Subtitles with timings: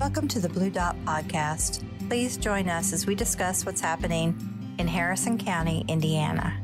[0.00, 1.82] Welcome to the Blue Dot Podcast.
[2.08, 4.36] Please join us as we discuss what's happening
[4.78, 6.56] in Harrison County, Indiana.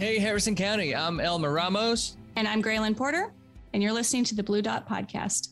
[0.00, 0.94] Hey, Harrison County.
[0.94, 2.16] I'm Elmer Ramos.
[2.34, 3.32] And I'm Graylin Porter,
[3.72, 5.50] and you're listening to the Blue Dot Podcast.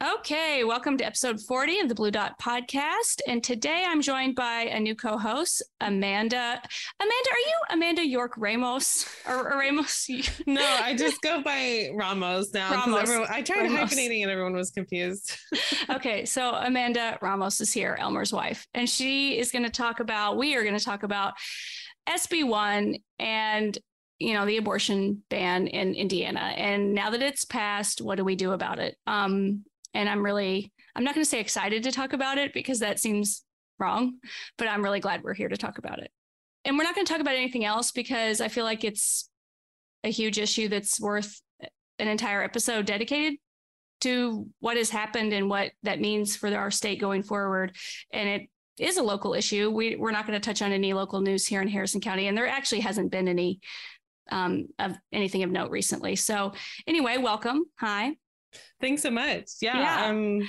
[0.00, 3.20] Okay, welcome to episode 40 of the Blue Dot Podcast.
[3.26, 6.62] And today I'm joined by a new co host, Amanda.
[7.00, 10.08] Amanda, are you Amanda York Ramos or, or Ramos?
[10.46, 12.70] No, I just go by Ramos now.
[12.70, 13.02] Ramos.
[13.02, 13.92] Everyone, I tried Ramos.
[13.92, 15.36] hyphenating and everyone was confused.
[15.90, 20.36] okay, so Amanda Ramos is here, Elmer's wife, and she is going to talk about,
[20.36, 21.34] we are going to talk about
[22.08, 23.78] SB1 and
[24.20, 26.52] you know the abortion ban in Indiana.
[26.56, 28.96] And now that it's passed, what do we do about it?
[29.04, 29.64] Um,
[29.98, 33.00] and I'm really, I'm not going to say excited to talk about it because that
[33.00, 33.44] seems
[33.80, 34.18] wrong,
[34.56, 36.12] but I'm really glad we're here to talk about it.
[36.64, 39.28] And we're not going to talk about anything else because I feel like it's
[40.04, 41.42] a huge issue that's worth
[41.98, 43.40] an entire episode dedicated
[44.02, 47.74] to what has happened and what that means for our state going forward.
[48.12, 48.42] And it
[48.78, 49.68] is a local issue.
[49.68, 52.38] We, we're not going to touch on any local news here in Harrison County, and
[52.38, 53.58] there actually hasn't been any
[54.30, 56.14] um, of anything of note recently.
[56.14, 56.52] So,
[56.86, 57.64] anyway, welcome.
[57.80, 58.14] Hi.
[58.80, 59.44] Thanks so much.
[59.60, 60.06] Yeah, Yeah.
[60.08, 60.42] I'm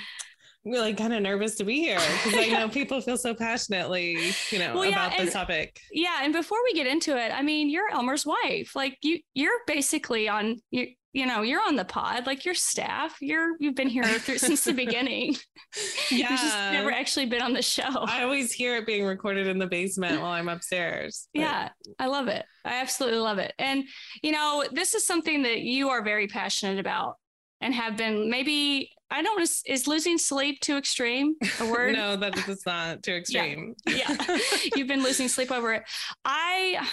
[0.64, 4.58] really kind of nervous to be here because I know people feel so passionately, you
[4.58, 5.78] know, Well, yeah, about and- this topic.
[5.92, 8.72] Yeah, and before we get into it, I mean, you're Elmer's wife.
[8.76, 10.88] Like you, you're basically on you.
[11.12, 13.16] You know, you're on the pod, like your staff.
[13.20, 15.34] You're you've been here through, since the beginning.
[16.08, 17.82] You've just never actually been on the show.
[18.06, 21.26] I always hear it being recorded in the basement while I'm upstairs.
[21.34, 22.44] but- Yeah, I love it.
[22.64, 23.52] I absolutely love it.
[23.58, 23.82] And,
[24.22, 27.16] you know, this is something that you are very passionate about
[27.60, 31.94] and have been maybe, I don't know, is, is losing sleep too extreme a word?
[31.94, 33.74] No, that is not too extreme.
[33.86, 34.16] yeah.
[34.76, 35.82] You've been losing sleep over it.
[36.24, 36.86] I,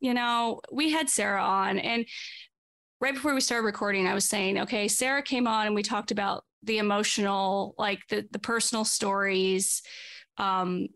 [0.00, 2.06] you know, we had Sarah on and
[3.00, 6.10] right before we started recording, I was saying, okay, Sarah came on and we talked
[6.10, 9.82] about the emotional, like the the personal stories
[10.38, 10.88] um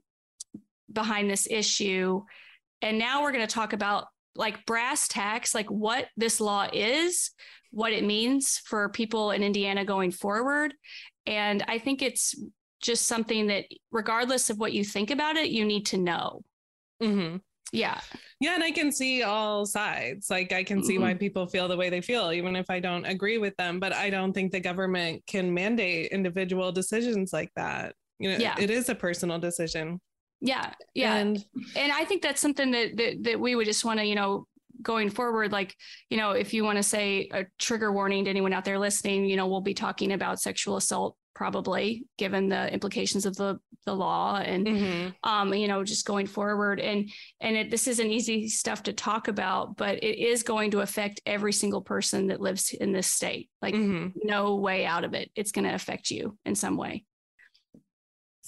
[0.90, 2.22] behind this issue.
[2.80, 4.06] And now we're going to talk about
[4.38, 7.32] like brass tacks, like what this law is,
[7.72, 10.72] what it means for people in Indiana going forward.
[11.26, 12.34] And I think it's
[12.80, 16.42] just something that, regardless of what you think about it, you need to know.
[17.02, 17.36] hmm
[17.72, 18.00] Yeah.
[18.40, 20.30] Yeah, and I can see all sides.
[20.30, 21.02] Like I can see Mm-hmm.
[21.02, 23.80] why people feel the way they feel, even if I don't agree with them.
[23.80, 27.96] But I don't think the government can mandate individual decisions like that.
[28.20, 28.54] You know, Yeah.
[28.58, 30.00] it is a personal decision.
[30.40, 30.72] Yeah.
[30.94, 31.14] Yeah.
[31.16, 31.44] And
[31.76, 34.46] and I think that's something that that, that we would just want to, you know,
[34.80, 35.74] going forward, like,
[36.10, 39.24] you know, if you want to say a trigger warning to anyone out there listening,
[39.24, 43.94] you know, we'll be talking about sexual assault probably given the implications of the the
[43.94, 45.14] law and Mhm.
[45.22, 47.08] um you know just going forward and
[47.40, 51.20] and it, this isn't easy stuff to talk about but it is going to affect
[51.24, 54.12] every single person that lives in this state like Mhm.
[54.24, 57.04] no way out of it it's going to affect you in some way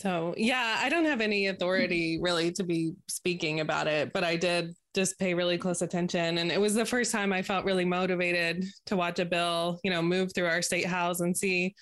[0.00, 4.34] so yeah, I don't have any authority really to be speaking about it, but I
[4.36, 6.38] did just pay really close attention.
[6.38, 9.90] And it was the first time I felt really motivated to watch a bill, you
[9.90, 11.74] know, move through our state house and see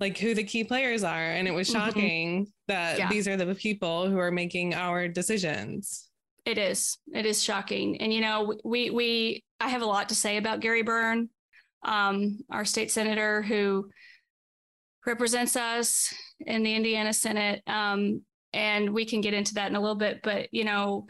[0.00, 1.32] like who the key players are.
[1.32, 1.72] And it was Mhm.
[1.74, 3.08] shocking that Yeah.
[3.10, 6.08] these are the people who are making our decisions.
[6.46, 6.96] It is.
[7.12, 8.00] It is shocking.
[8.00, 11.28] And you know, we we I have a lot to say about Gary Byrne,
[11.84, 13.90] um, our state senator who
[15.06, 17.62] represents us in the Indiana Senate.
[17.66, 18.22] Um,
[18.52, 21.06] and we can get into that in a little bit, but you know,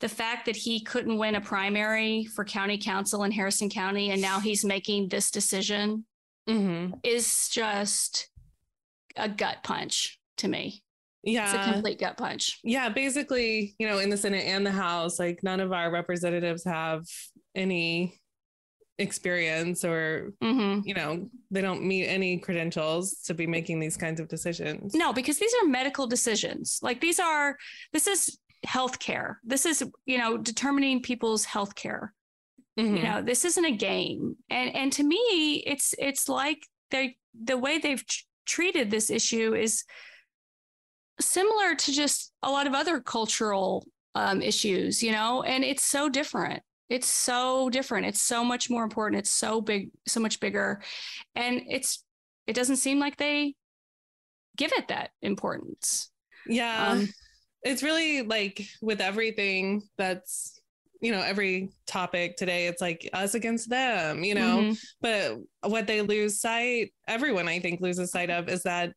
[0.00, 4.20] the fact that he couldn't win a primary for county council in Harrison County and
[4.20, 6.04] now he's making this decision
[6.46, 6.96] Mm-hmm.
[7.02, 8.28] is just
[9.16, 10.82] a gut punch to me.
[11.22, 11.44] Yeah.
[11.44, 12.58] It's a complete gut punch.
[12.62, 16.62] yeah, basically, you know, in the Senate and the House, like none of our representatives
[16.64, 17.02] have
[17.54, 18.20] any
[18.98, 24.20] experience or, hmm you know, they don't meet any credentials to be making these kinds
[24.20, 24.94] of decisions.
[24.94, 26.78] No, because these are medical decisions.
[26.82, 27.56] Like these are,
[27.92, 29.36] this is healthcare.
[29.44, 32.10] This is, you know, determining people's healthcare.
[32.78, 32.96] Mhm.
[32.96, 34.36] You know, this isn't a game.
[34.50, 39.54] And and to me, it's it's like they the way they've tr- treated this issue
[39.54, 39.84] is
[41.20, 43.86] similar to just a lot of other cultural
[44.16, 45.02] um, issues.
[45.02, 46.62] You know, and it's so different.
[46.88, 48.06] It's so different.
[48.06, 49.18] It's so much more important.
[49.18, 50.82] It's so big, so much bigger,
[51.34, 52.04] and it's
[52.46, 53.54] it doesn't seem like they
[54.56, 56.10] give it that importance.
[56.46, 56.90] Yeah.
[56.90, 57.08] Um,
[57.62, 60.60] it's really like with everything that's,
[61.00, 64.58] you know, every topic today, it's like us against them, you know.
[64.58, 64.78] Mhm.
[65.00, 65.38] But
[65.70, 68.92] what they lose sight, everyone I think loses sight of, is that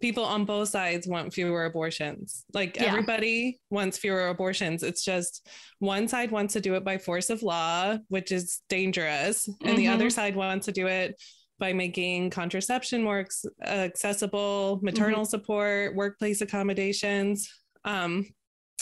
[0.00, 2.44] people on both sides want fewer abortions.
[2.52, 2.84] Like Yeah.
[2.84, 4.82] everybody wants fewer abortions.
[4.82, 5.48] It's just
[5.78, 9.88] one side wants to do it by force of law, which is dangerous, and the
[9.88, 11.20] other side wants to do it
[11.58, 15.30] by making contraception more ex- accessible, maternal mm-hmm.
[15.30, 17.50] support, workplace accommodations,
[17.84, 18.26] um,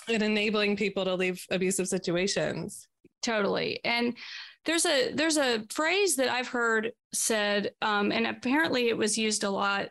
[0.08, 2.88] and enabling people to leave abusive situations.
[3.22, 3.81] Totally.
[3.84, 4.16] And
[4.64, 9.44] there's a there's a phrase that I've heard said, um, and apparently it was used
[9.44, 9.88] a lot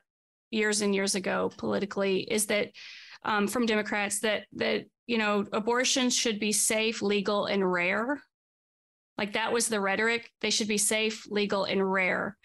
[0.53, 2.69] years and years ago politically, is that
[3.25, 8.21] um, from Democrats that that you know abortions should be safe, legal, and rare.
[9.17, 10.29] Like that was the rhetoric.
[10.41, 12.37] They should be safe, legal, and rare.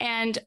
[0.00, 0.38] And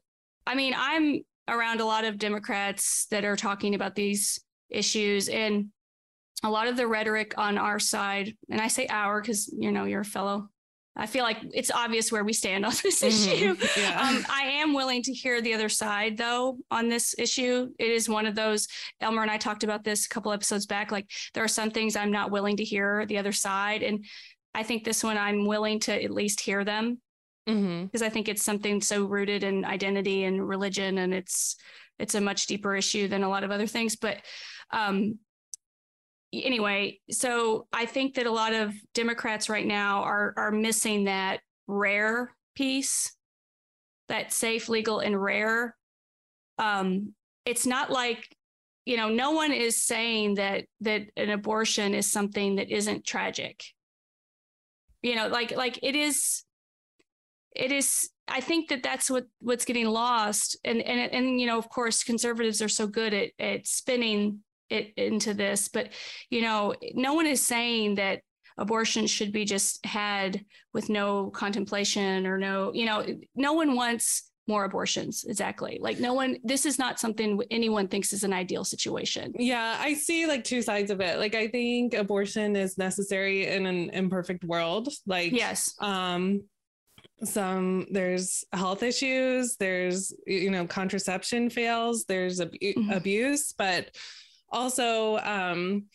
[0.46, 5.66] I mean, I'm around a lot of Democrats that are talking about these issues, and
[6.42, 9.84] a lot of the rhetoric on our side, and I say our because you know
[9.84, 10.48] you're a fellow
[10.96, 13.08] I feel like it's obvious where we stand on this mm-hmm.
[13.08, 13.80] issue.
[13.80, 14.00] Yeah.
[14.00, 17.70] Um, I am willing to hear the other side, though, on this issue.
[17.78, 18.68] It is one of those.
[19.00, 20.90] Elmer and I talked about this a couple episodes back.
[20.90, 24.04] Like there are some things I'm not willing to hear the other side, and
[24.54, 27.00] I think this one I'm willing to at least hear them
[27.46, 28.04] because mm-hmm.
[28.04, 31.56] I think it's something so rooted in identity and religion, and it's
[31.98, 33.96] it's a much deeper issue than a lot of other things.
[33.96, 34.18] But
[34.70, 35.18] um,
[36.32, 41.40] anyway, so I think that a lot of Democrats right now are are missing that
[41.66, 43.14] rare piece,
[44.08, 45.76] that safe, legal, and rare.
[46.58, 48.26] Um, it's not like
[48.86, 53.62] you know, no one is saying that that an abortion is something that isn't tragic.
[55.02, 56.44] You know, like like it is.
[57.54, 58.08] It is.
[58.28, 62.04] I think that that's what what's getting lost, and and and you know, of course,
[62.04, 64.40] conservatives are so good at at spinning
[64.70, 65.88] it into this but
[66.30, 68.20] you know no one is saying that
[68.58, 74.30] abortion should be just had with no contemplation or no you know no one wants
[74.50, 75.78] more abortions exactly.
[75.80, 79.32] Like no one this is not something anyone thinks is an ideal situation.
[79.38, 81.18] Yeah i see like two sides of it.
[81.18, 85.74] Like i think abortion is necessary in an imperfect world like yes.
[85.80, 86.42] um
[87.22, 92.90] some there's health issues there's you know contraception fails there's ab- mm-hmm.
[92.90, 93.94] abuse but
[94.50, 95.86] also um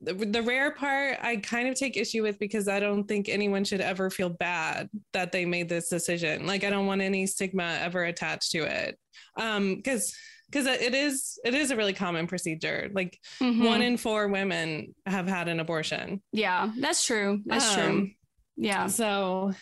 [0.00, 3.64] the, the rare part I kind of take issue with because I don't think anyone
[3.64, 6.46] should ever feel bad that they made this decision.
[6.46, 8.98] Like I don't want any stigma ever attached to it.
[9.36, 10.14] Um because
[10.50, 12.90] because it is it is a really common procedure.
[12.92, 13.64] Like mm-hmm.
[13.64, 16.22] one in four women have had an abortion.
[16.32, 17.40] Yeah, that's true.
[17.44, 18.10] That's um, true.
[18.56, 18.86] Yeah.
[18.86, 19.52] So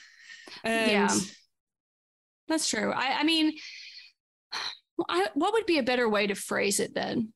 [0.65, 1.09] yeah,
[2.49, 2.93] that's true.
[2.93, 3.53] I I mean,
[5.09, 7.33] I, what would be a better way to phrase it then?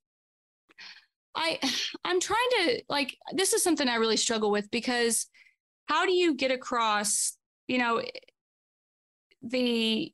[1.37, 1.59] I
[2.05, 5.27] I'm trying to like this is something I really struggle with because
[5.87, 7.37] how do you get across,
[7.69, 8.03] you know,
[9.43, 10.13] the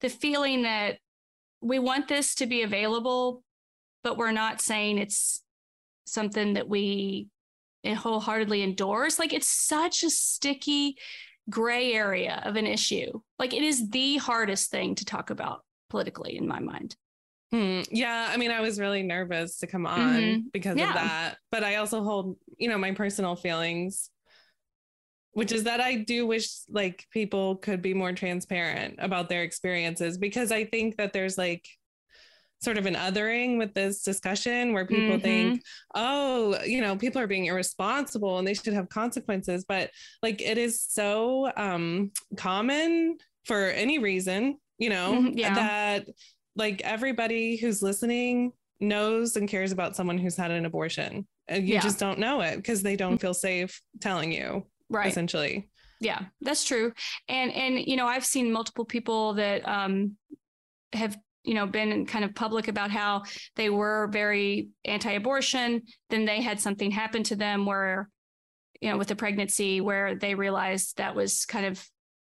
[0.00, 0.98] the feeling that
[1.60, 3.42] we want this to be available,
[4.04, 5.42] but we're not saying it's
[6.06, 7.28] something that we
[7.84, 9.18] eh, wholeheartedly endorse.
[9.18, 10.96] Like it's such a sticky
[11.50, 13.20] gray area of an issue.
[13.38, 16.96] Like it is the hardest thing to talk about politically in my mind.
[17.52, 17.80] Hmm.
[17.90, 20.40] Yeah, I mean, I was really nervous to come on mm-hmm.
[20.52, 20.88] because yeah.
[20.88, 21.34] of that.
[21.50, 24.10] But I also hold, you know, my personal feelings,
[25.32, 30.18] which is that I do wish like people could be more transparent about their experiences
[30.18, 31.66] because I think that there's like
[32.60, 35.20] sort of an othering with this discussion where people mm-hmm.
[35.20, 35.62] think,
[35.94, 39.64] oh, you know, people are being irresponsible and they should have consequences.
[39.66, 39.90] But
[40.22, 45.38] like it is so um common for any reason, you know, mm-hmm.
[45.38, 45.54] yeah.
[45.54, 46.08] that
[46.58, 51.26] like everybody who's listening knows and cares about someone who's had an abortion.
[51.46, 51.80] And you yeah.
[51.80, 55.06] just don't know it because they don't feel safe telling you right.
[55.06, 55.70] essentially.
[56.00, 56.92] Yeah that's true.
[57.28, 60.16] And and you know i've seen multiple people that um
[60.92, 63.22] have you know been kind of public about how
[63.56, 65.82] they were very anti-abortion.
[66.10, 68.10] Then they had something happen to them where
[68.80, 71.84] you know with a pregnancy where they realized that was kind of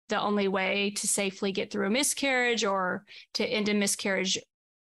[0.09, 4.37] the only way to safely get through a miscarriage or to end a miscarriage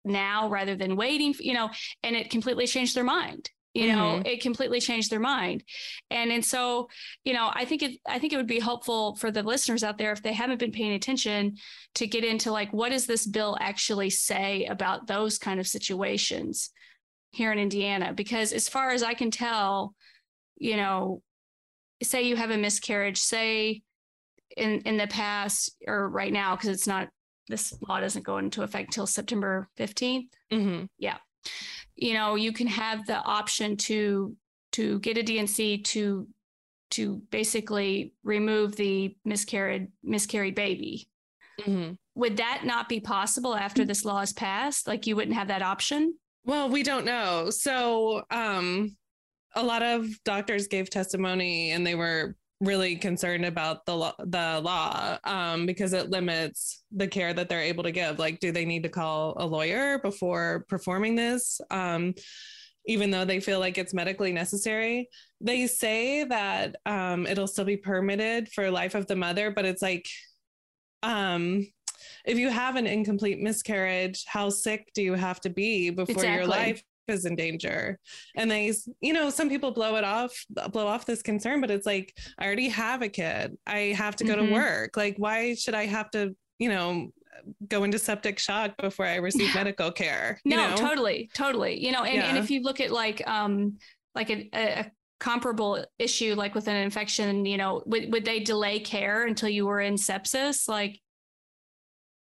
[0.04, 1.70] now rather than waiting, you know,
[2.02, 3.50] and it completely changed their mind.
[3.72, 4.26] You know, mm-hmm.
[4.26, 5.62] it completely changed their mind.
[6.10, 6.88] And and so,
[7.22, 9.96] you know, I think it I think it would be helpful for the listeners out
[9.96, 11.54] there if they haven't been paying attention
[11.94, 16.70] to get into like what does this bill actually say about those kind of situations
[17.30, 18.12] here in Indiana?
[18.12, 19.94] Because as far as I can tell,
[20.56, 21.22] you know,
[22.02, 23.82] say you have a miscarriage, say
[24.60, 27.08] in in the past or right now because it's not
[27.48, 30.28] this law doesn't go into effect until September 15th.
[30.52, 30.84] Mm-hmm.
[30.98, 31.16] Yeah.
[31.96, 34.36] You know, you can have the option to
[34.72, 36.28] to get a D&C to
[36.90, 41.08] to basically remove the miscarried miscarried baby.
[41.60, 41.94] Mm-hmm.
[42.14, 44.86] Would that not be possible after this law is passed?
[44.86, 46.14] Like you wouldn't have that option?
[46.44, 47.50] Well, we don't know.
[47.50, 48.96] So, um
[49.56, 54.60] a lot of doctors gave testimony and they were really concerned about the law, the
[54.62, 58.18] law um, because it limits the care that they're able to give.
[58.18, 61.60] Like, do they need to call a lawyer before performing this?
[61.70, 62.14] Um,
[62.86, 65.08] even though they feel like it's medically necessary,
[65.40, 69.82] they say that um, it'll still be permitted for life of the mother, but it's
[69.82, 70.06] like,
[71.02, 71.66] um,
[72.24, 76.36] if you have an incomplete miscarriage, how sick do you have to be before exactly.
[76.36, 77.98] your life is in danger.
[78.36, 80.32] And they you know some people blow it off
[80.70, 83.56] blow off this concern but it's like i already have a kid.
[83.66, 84.46] I have to go mm-hmm.
[84.46, 84.96] to work.
[84.96, 87.10] Like why should i have to you know
[87.68, 90.76] go into septic shock before i receive medical care no know?
[90.76, 91.82] totally totally.
[91.84, 92.28] You know and, yeah.
[92.28, 93.78] and if you look at like um
[94.14, 94.90] like a, a
[95.20, 99.66] comparable issue like with an infection you know would, would they delay care until you
[99.66, 100.68] were in sepsis?
[100.68, 101.00] Like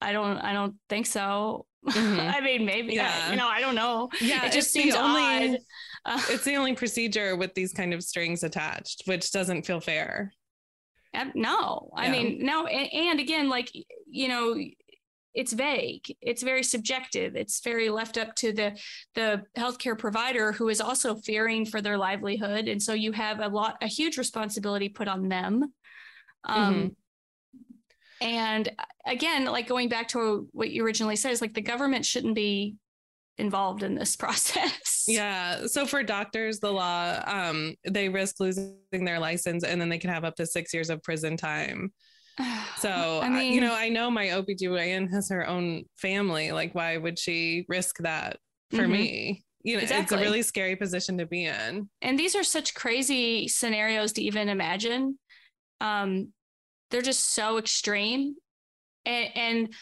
[0.00, 2.20] i don't i don't think so Mm-hmm.
[2.36, 3.26] I mean, maybe, yeah.
[3.26, 4.10] I, you know, I don't know.
[4.20, 5.58] Yeah, it just seems only,
[6.04, 10.32] uh, it's the only procedure with these kind of strings attached, which doesn't feel fair.
[11.34, 12.12] No, I yeah.
[12.12, 12.66] mean, no.
[12.66, 13.70] And, and again, like,
[14.06, 14.56] you know,
[15.32, 18.76] it's vague it's very subjective it's very left up to the
[19.14, 23.48] the healthcare provider who is also fearing for their livelihood and so you have a
[23.48, 25.72] lot a huge responsibility put on them
[26.44, 26.88] um, mm-hmm.
[28.20, 28.70] And
[29.06, 32.76] again, like going back to what you originally said, is like the government shouldn't be
[33.38, 35.04] involved in this process.
[35.08, 35.66] Yeah.
[35.66, 40.10] So for doctors, the law, um, they risk losing their license and then they can
[40.10, 41.92] have up to six years of prison time.
[42.78, 46.50] So, I mean, you know, I know my OBGYN has her own family.
[46.50, 48.38] Like, why would she risk that
[48.70, 48.92] for mm-hmm.
[48.92, 49.44] me?
[49.62, 50.02] You know, exactly.
[50.02, 51.90] it's a really scary position to be in.
[52.00, 55.18] And these are such crazy scenarios to even imagine.
[55.82, 56.32] Um,
[56.90, 58.34] they're just so extreme.
[59.04, 59.74] And, and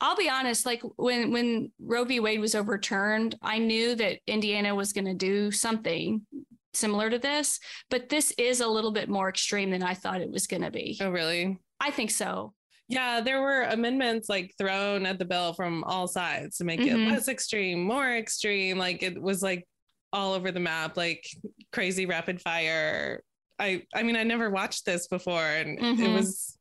[0.00, 2.20] I'll be honest, like when when Roe v.
[2.20, 6.26] Wade was overturned, I knew that Indiana was going to do something
[6.72, 10.30] similar to this, but this is a little bit more extreme than I thought it
[10.30, 10.98] was going to be.
[11.00, 11.58] Oh, really?
[11.80, 12.52] I think so.
[12.88, 17.08] Yeah, there were amendments like thrown at the bill from all sides to make mm-hmm.
[17.08, 18.76] it less extreme, more extreme.
[18.76, 19.66] Like it was like
[20.12, 21.26] all over the map, like
[21.72, 23.22] crazy rapid fire
[23.58, 26.02] I I mean I never watched this before and mm-hmm.
[26.02, 26.58] it was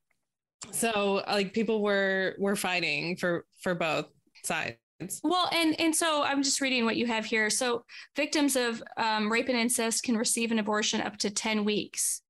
[0.72, 4.06] so like people were were fighting for for both
[4.44, 4.78] sides.
[5.24, 7.50] Well, and and so I'm just reading what you have here.
[7.50, 7.84] So
[8.16, 12.22] victims of um, rape and incest can receive an abortion up to 10 weeks.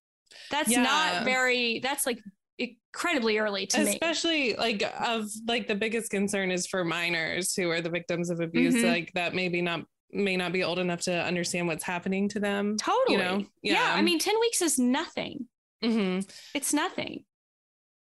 [0.50, 0.84] That's yeah.
[0.84, 2.20] not very that's like
[2.58, 3.92] incredibly early to me.
[3.92, 4.56] especially me.
[4.58, 8.76] like of like the biggest concern is for minors who are the victims of abuse
[8.76, 8.88] mm-hmm.
[8.88, 12.78] like that maybe not may not be old enough to understand what's happening to them.
[12.78, 13.18] Totally.
[13.18, 13.46] You know?
[13.62, 13.74] Yeah.
[13.74, 15.48] yeah I mean, 10 weeks is nothing.
[15.84, 16.30] Mm-hmm.
[16.54, 17.26] It's nothing.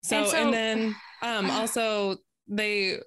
[0.02, 2.98] So, and, so, and then um, also they,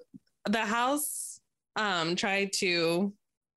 [0.48, 1.40] the House
[1.76, 3.12] um, tried to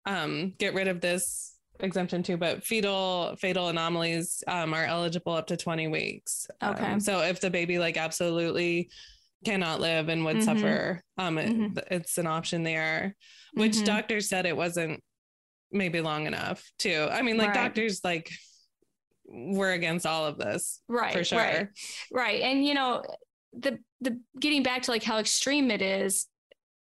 [0.05, 5.47] um, get rid of this exemption too, but fetal fatal anomalies um, are eligible up
[5.47, 6.47] to 20 weeks.
[6.63, 6.93] Okay.
[6.93, 8.89] Um, so if the baby like absolutely
[9.43, 10.45] cannot live and would mm-hmm.
[10.45, 11.77] suffer, um, it, mm-hmm.
[11.91, 13.15] it's an option there,
[13.53, 13.85] which mm-hmm.
[13.85, 15.03] doctors said it wasn't
[15.75, 17.07] maybe long enough too.
[17.11, 17.65] I mean, like right.
[17.65, 18.31] doctors like
[19.27, 20.81] we're against all of this.
[20.87, 21.13] Right.
[21.13, 21.39] For sure.
[21.39, 21.67] Right.
[22.11, 22.41] right.
[22.41, 23.03] And you know,
[23.53, 26.27] the the getting back to like how extreme it is,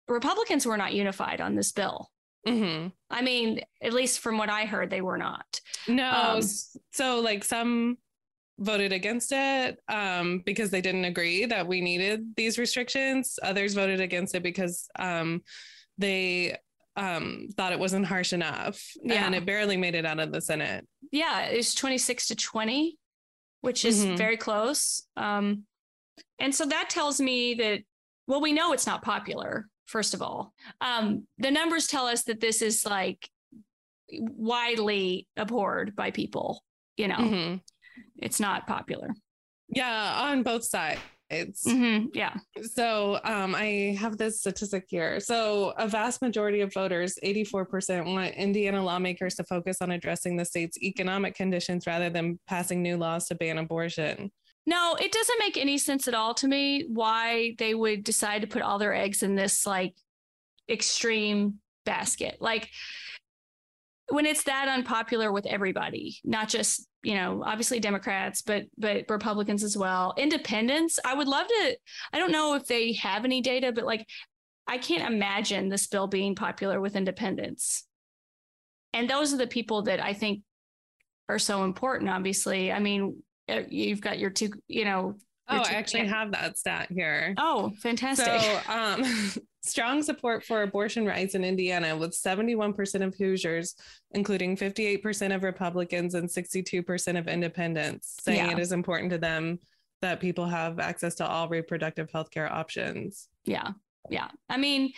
[0.08, 2.10] Republicans were not unified on this bill.
[2.46, 2.88] Mm-hmm.
[3.10, 5.60] I mean, at least from what I heard, they were not.
[5.88, 6.10] No.
[6.10, 6.42] Um,
[6.92, 7.96] so like some
[8.58, 13.38] voted against it um, because they didn't agree that we needed these restrictions.
[13.42, 15.42] Others voted against it because um,
[15.98, 16.56] they
[16.96, 18.82] um, thought it wasn't harsh enough.
[19.02, 19.26] Yeah.
[19.26, 20.86] And it barely made it out of the Senate.
[21.10, 22.98] Yeah, it's 26 to 20,
[23.60, 24.16] which is mm-hmm.
[24.16, 25.06] very close.
[25.16, 25.64] Um,
[26.38, 27.80] and so that tells me that,
[28.26, 30.52] well, we know it's not popular, first of all.
[30.80, 33.28] Um, the numbers tell us that this is like
[34.08, 36.62] widely abhorred by people,
[36.96, 37.56] you know, mm-hmm.
[38.16, 39.08] it's not popular.
[39.68, 41.00] Yeah, on both sides.
[41.30, 42.34] Mm-hmm, yeah.
[42.62, 45.20] So um, I have this statistic here.
[45.20, 50.44] So a vast majority of voters, 84%, want Indiana lawmakers to focus on addressing the
[50.44, 54.30] state's economic conditions rather than passing new laws to ban abortion.
[54.66, 58.48] No, it doesn't make any sense at all to me why they would decide to
[58.48, 59.94] put all their eggs in this like
[60.70, 62.38] extreme basket.
[62.40, 62.70] Like
[64.08, 69.62] when it's that unpopular with everybody, not just you know obviously democrats but but republicans
[69.62, 70.14] as well.
[70.16, 71.76] Independents i would love to
[72.12, 74.06] i don't know if they have any data but like
[74.66, 77.86] i can't imagine this bill being popular with independents.
[78.94, 80.42] And those are the people that i think
[81.28, 82.72] are so important obviously.
[82.72, 85.14] I mean uh, you've got your two you know
[85.48, 87.34] oh i actually have that stat here.
[87.36, 88.40] Oh fantastic.
[88.40, 89.04] So um
[89.64, 93.74] strong support for abortion rights in Indiana, with 71% of Hoosiers,
[94.12, 98.52] including 58% of Republicans and 62% of independents, saying Yeah.
[98.52, 99.58] it is important to them
[100.02, 103.28] that people have access to all reproductive health care options.
[103.44, 103.70] Yeah.
[104.10, 104.28] Yeah.
[104.50, 104.92] I mean,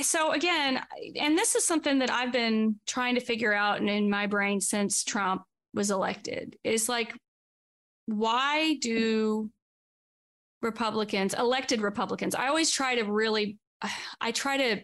[0.00, 0.82] so again,
[1.16, 4.60] and this is something that I've been trying to figure out and in my brain
[4.60, 7.14] since Trump was elected is like,
[8.06, 9.50] why do
[10.62, 13.58] Republicans, elected Republicans, I always try to really,
[14.20, 14.82] I try to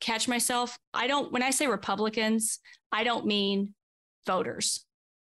[0.00, 0.78] catch myself.
[0.92, 2.58] I don't, when I say Republicans,
[2.92, 3.74] I don't mean
[4.26, 4.84] voters.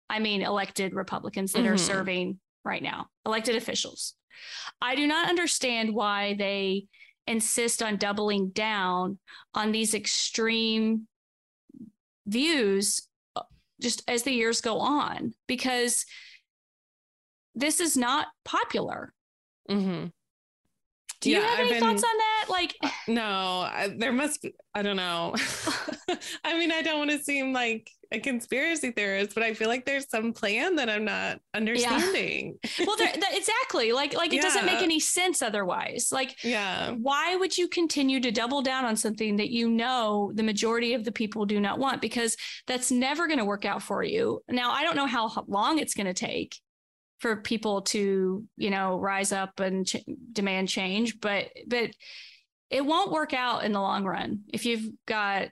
[0.10, 1.80] I mean elected Republicans that are Mhm.
[1.80, 4.16] serving right now, elected officials.
[4.82, 6.88] I do not understand why they
[7.28, 9.20] insist on doubling down
[9.54, 11.08] on these extreme
[12.26, 13.44] views uh,
[13.82, 16.06] just as the years go on because
[17.56, 19.14] this is not popular.
[19.70, 20.08] Mm-hmm.
[21.22, 22.46] Do you Yeah, have I've any been- thoughts on that?
[22.50, 22.76] Like,
[23.08, 25.34] No, I, there must be, I don't know.
[26.44, 29.86] I mean, I don't want to seem like a conspiracy theorist, but I feel like
[29.86, 32.58] there's some plan that I'm not understanding.
[32.86, 33.94] well, there, that, exactly.
[33.94, 36.10] Like, like it doesn't make any sense otherwise.
[36.12, 36.92] Like, Yeah.
[36.92, 41.06] why would you continue to double down on something that you know the majority of
[41.06, 42.02] the people do not want?
[42.02, 42.36] Because
[42.68, 44.42] that's never going to work out for you.
[44.50, 46.60] Now, I don't know how long it's going to take
[47.24, 50.04] for people to, you know, rise up and ch-
[50.34, 51.90] demand change, but but
[52.70, 55.48] it won't work out in the long run if you've got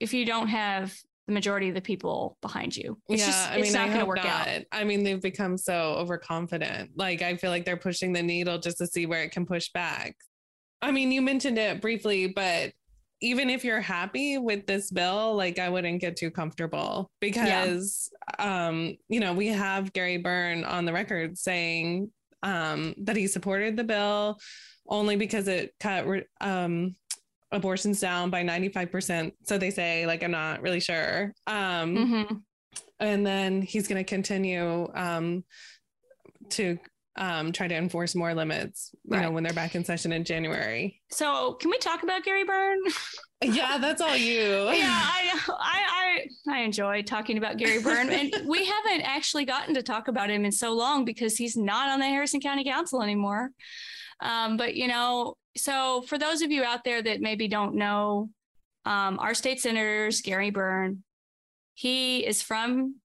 [0.00, 0.92] if you don't have
[1.28, 2.98] the majority of the people behind you.
[3.08, 4.48] It's yeah, just I it's not going to work out.
[4.72, 6.90] I mean, they've become so overconfident.
[6.96, 9.70] Like, I feel like they're pushing the needle just to see where it can push
[9.72, 10.16] back.
[10.82, 12.72] I mean, you mentioned it briefly, but
[13.22, 18.96] even if you're happy with this bill, like, I wouldn't get too comfortable because, um,
[19.08, 22.10] you know, we have Gary Byrne on the record saying
[22.42, 24.38] um, that he supported the bill
[24.88, 26.04] only because it cut
[26.40, 26.96] um,
[27.52, 29.32] abortions down by 95%.
[29.44, 31.32] So they say, like, I'm not really sure.
[31.46, 32.42] Um, Mhm.
[32.98, 35.44] and then he's going to continue um,
[36.50, 36.76] to
[37.16, 41.00] um, try to enforce more limits you know when they're back in session in january
[41.10, 42.80] So, can we talk about Gary Byrne?
[43.42, 45.40] yeah that's all you yeah, I.
[45.48, 46.02] I, I
[46.48, 50.44] I enjoy talking about Gary Byrne, and we haven't actually gotten to talk about him
[50.44, 53.50] in so long because he's not on the Harrison County Council anymore.
[54.20, 58.28] Um, but you know, so for those of you out there that maybe don't know,
[58.84, 61.02] um, our state senator's Gary Byrne.
[61.74, 62.96] He is from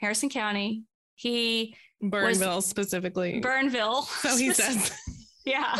[0.00, 0.84] Harrison County.
[1.14, 4.04] He Byrneville specifically Byrneville.
[4.22, 4.92] so he says
[5.46, 5.76] Yeah.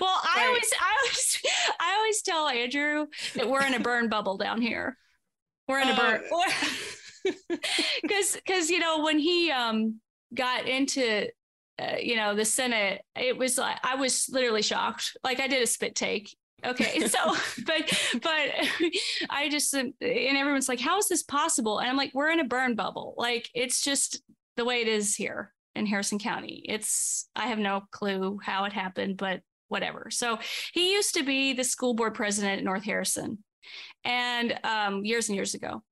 [0.00, 0.46] Well, I Right.
[0.48, 1.42] always, I always,
[1.78, 4.96] I always tell Andrew that we're in a Byrne bubble down here.
[5.68, 6.22] We're in a Byrne
[8.02, 10.00] because, because you know when he um
[10.34, 11.28] got into,
[11.78, 15.16] uh, you know, the Senate, it was like I was literally shocked.
[15.22, 16.34] Like I did a spit take.
[16.64, 17.36] Okay, so
[17.66, 18.50] but but
[19.28, 21.78] I just and everyone's like, how is this possible?
[21.78, 23.14] And I'm like, we're in a Byrne bubble.
[23.18, 24.22] Like it's just
[24.56, 26.64] the way it is here in Harrison County.
[26.68, 30.08] It's I have no clue how it happened, but whatever.
[30.10, 30.38] So
[30.72, 33.38] he used to be the school board president at North Harrison,
[34.04, 35.82] and um, years and years ago,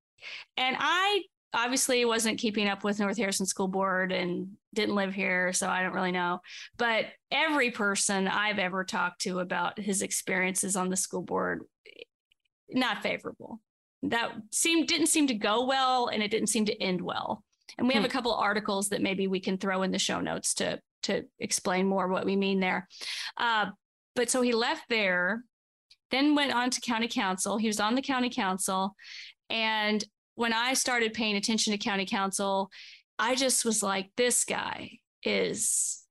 [0.56, 1.22] and I
[1.54, 5.82] obviously wasn't keeping up with North Harrison School Board and didn't live here, so I
[5.82, 6.40] don't really know.
[6.78, 11.62] But every person I've ever talked to about his experiences on the school board,
[12.70, 13.60] not favorable.
[14.04, 17.44] That seemed didn't seem to go well, and it didn't seem to end well.
[17.78, 18.06] And we have Hmm.
[18.08, 21.88] a couple articles that maybe we can throw in the show notes to to explain
[21.88, 22.86] more what we mean there.
[23.36, 23.66] Uh,
[24.14, 25.42] but so he left there,
[26.12, 27.58] then went on to county council.
[27.58, 28.94] He was on the county council,
[29.50, 30.04] and
[30.36, 32.70] when I started paying attention to county council,
[33.18, 36.04] I just was like, this guy is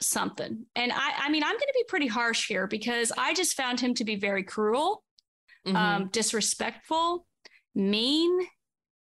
[0.00, 0.64] something.
[0.76, 3.80] And I, I mean, I'm going to be pretty harsh here because I just found
[3.80, 5.02] him to be very cruel,
[5.66, 5.74] Mhm.
[5.74, 7.26] um, disrespectful,
[7.74, 8.46] mean,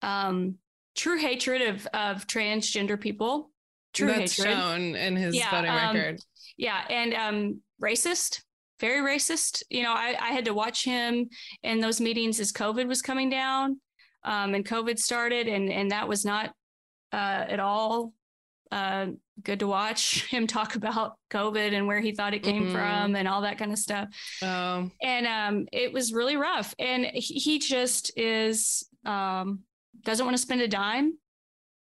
[0.02, 0.58] um,
[0.94, 3.50] true hatred of of transgender people.
[3.92, 4.56] True that's hatred.
[4.56, 6.20] shown in his Yeah, voting um, record
[6.56, 8.42] Yeah, and um, racist,
[8.80, 9.62] very racist.
[9.70, 11.28] You know, I, I had to watch him
[11.62, 13.80] in those meetings as COVID was coming down,
[14.24, 16.52] um, and COVID started, and and that was not
[17.12, 18.12] uh, at all
[18.72, 19.06] uh,
[19.44, 22.72] good to watch him talk about COVID and where he thought it came Mhm.
[22.72, 24.08] from and all that kind of stuff.
[24.42, 26.74] oh And um, it was really rough.
[26.80, 29.60] And he, he just is um,
[30.02, 31.18] doesn't want to spend a dime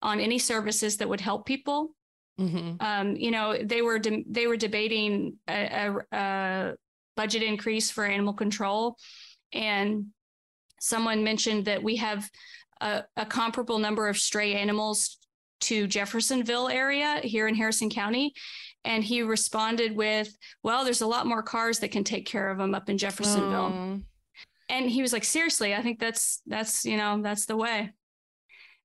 [0.01, 1.95] on any services that would help people
[2.39, 2.81] mhm.
[2.81, 6.75] um, you know, they were de- they were debating a, a, a
[7.15, 8.97] budget increase for animal control,
[9.51, 10.05] and
[10.79, 12.29] someone mentioned that we have
[12.81, 15.17] a, a comparable number of stray animals
[15.61, 18.33] to Jeffersonville area here in Harrison County,
[18.85, 22.57] And he responded with, Well, there's a lot more cars that can take care of
[22.57, 23.73] them up in Jeffersonville.
[23.73, 24.01] Oh,
[24.69, 27.91] And he was like, Seriously, I think that's, that's, you know, that's the way.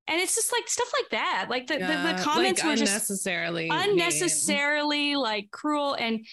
[0.07, 1.47] And it's just like stuff like that.
[1.49, 3.79] Like the, yeah, the, the comments like were just unnecessarily mean.
[3.89, 6.25] unnecessarily like cruel and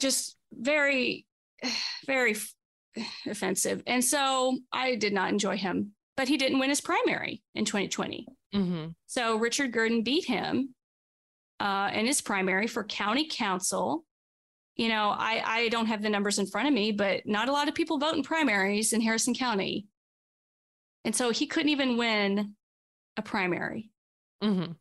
[0.00, 1.26] just very
[2.06, 2.34] very
[3.26, 7.64] offensive and so i did not enjoy him but he didn't win his primary in
[7.64, 8.94] 2020 Mhm.
[9.06, 10.74] so richard gurdon beat him
[11.60, 14.04] uh, in his primary for county council
[14.78, 17.52] you know I, I don't have the numbers in front of me but not a
[17.52, 19.86] lot of people vote in primaries in harrison county
[21.04, 22.54] and so he couldn't even win
[23.18, 23.90] a primary
[24.42, 24.76] Mhm.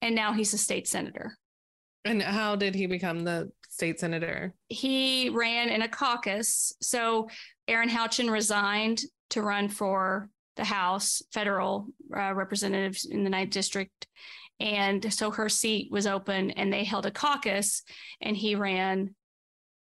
[0.00, 1.36] and now he's a state senator
[2.04, 4.54] And how did he become the state senator?
[4.68, 6.72] he ran in a caucus.
[6.80, 7.28] So
[7.68, 14.06] Erin Houchin resigned to run for the House federal uh, representatives in the ninth district.
[14.60, 17.82] And so her seat was open and they held a caucus
[18.20, 19.14] and he ran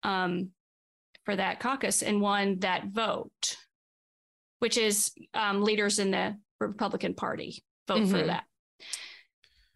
[0.03, 0.49] um,
[1.25, 3.57] for that caucus and won that vote,
[4.59, 8.27] which is um, leaders in the Republican Party vote for Mhm.
[8.27, 8.43] that.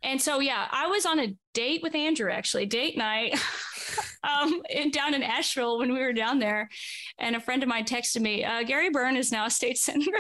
[0.04, 3.38] And so, yeah, I was on a date with Andrew actually, date night.
[4.24, 6.70] um, in, down in Asheville when we were down there,
[7.18, 10.12] and a friend of mine texted me, uh, "Gary Byrne is now a state senator,"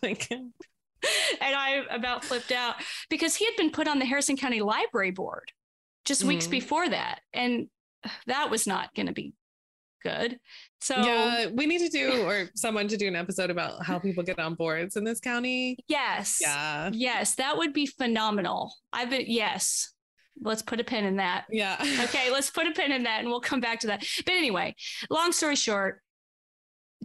[1.40, 2.76] and I about flipped out
[3.10, 5.52] because he had been put on the Harrison County Library Board
[6.04, 6.50] just weeks Mhm.
[6.52, 7.68] before that, and
[8.26, 9.32] that was not going to be
[10.02, 10.38] good.
[10.80, 14.22] So yeah, we need to do or someone to do an episode about how people
[14.22, 15.78] get on boards in this county.
[15.88, 16.90] yes, Yeah.
[16.92, 18.72] yes, that would be phenomenal.
[18.92, 19.92] I've been yes.
[20.40, 21.46] Let's put a pin in that.
[21.50, 21.76] Yeah.
[22.04, 24.06] okay, let's put a pin in that and we'll come back to that.
[24.24, 24.74] But anyway,
[25.10, 26.02] long story short,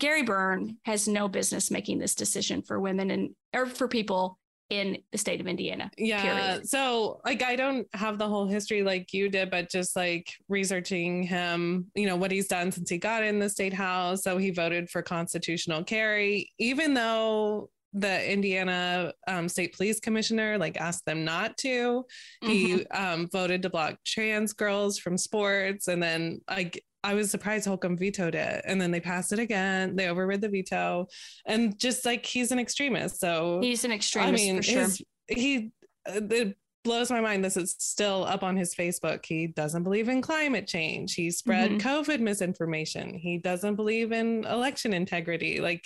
[0.01, 4.39] Gary Byrne has no business making this decision for women and or for people
[4.71, 5.91] in the state of Indiana.
[5.95, 6.21] Yeah.
[6.21, 6.67] Period.
[6.67, 11.21] So like I don't have the whole history like you did, but just like researching
[11.21, 14.23] him, you know, what he's done since he got in the state house.
[14.23, 20.77] So he voted for constitutional carry, even though the Indiana um, State Police Commissioner like
[20.77, 22.05] asked them not to.
[22.41, 27.65] He um, voted to block trans girls from sports, and then like I was surprised
[27.65, 29.95] Holcomb vetoed it, and then they passed it again.
[29.95, 31.07] They overrid the veto,
[31.45, 34.81] and just like he's an extremist, so He's an extremist I mean, for sure.
[34.83, 35.71] his, he
[36.07, 37.43] uh, it blows my mind.
[37.45, 39.25] This is still up on his Facebook.
[39.25, 41.13] He doesn't believe in climate change.
[41.13, 41.81] He spread Mhm.
[41.81, 43.13] COVID misinformation.
[43.13, 45.59] He doesn't believe in election integrity.
[45.59, 45.85] Like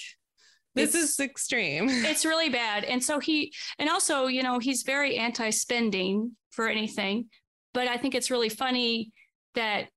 [0.73, 1.88] this It's- is extreme.
[1.89, 2.86] it's really bad.
[2.86, 7.25] And so he, and also, you know, he's very anti spending for anything.
[7.73, 9.12] But I think it's really funny
[9.56, 9.89] that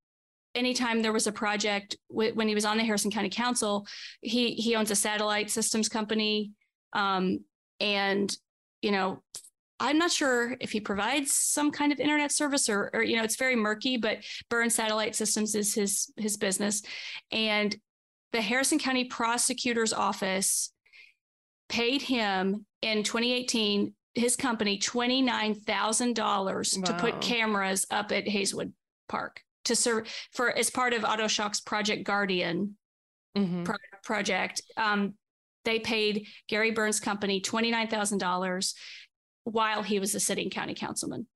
[0.55, 3.87] anytime there was a project w- when he was on the Harrison County Council,
[4.21, 6.53] he he owns a satellite systems company,
[6.93, 7.41] um,
[7.81, 8.35] and
[8.83, 9.23] you know.
[9.81, 13.23] I'm not sure if he provides some kind of internet service or, or you know,
[13.23, 14.19] it's very murky, but
[14.51, 16.83] Byrne Satellite Systems is his his business.
[17.31, 17.77] And
[18.33, 20.73] the Harrison County Prosecutor's Office
[21.69, 28.73] paid him in 2018 his company $29,000 to put cameras up at Hayswood
[29.09, 32.77] Park to serve for as part of Otto Schalk's Project Guardian
[33.37, 33.65] Mhm.
[33.65, 34.63] pro- project.
[34.77, 35.15] Um,
[35.65, 38.75] they paid Gary Byrne's company $29,000
[39.45, 41.27] while he was a sitting county councilman.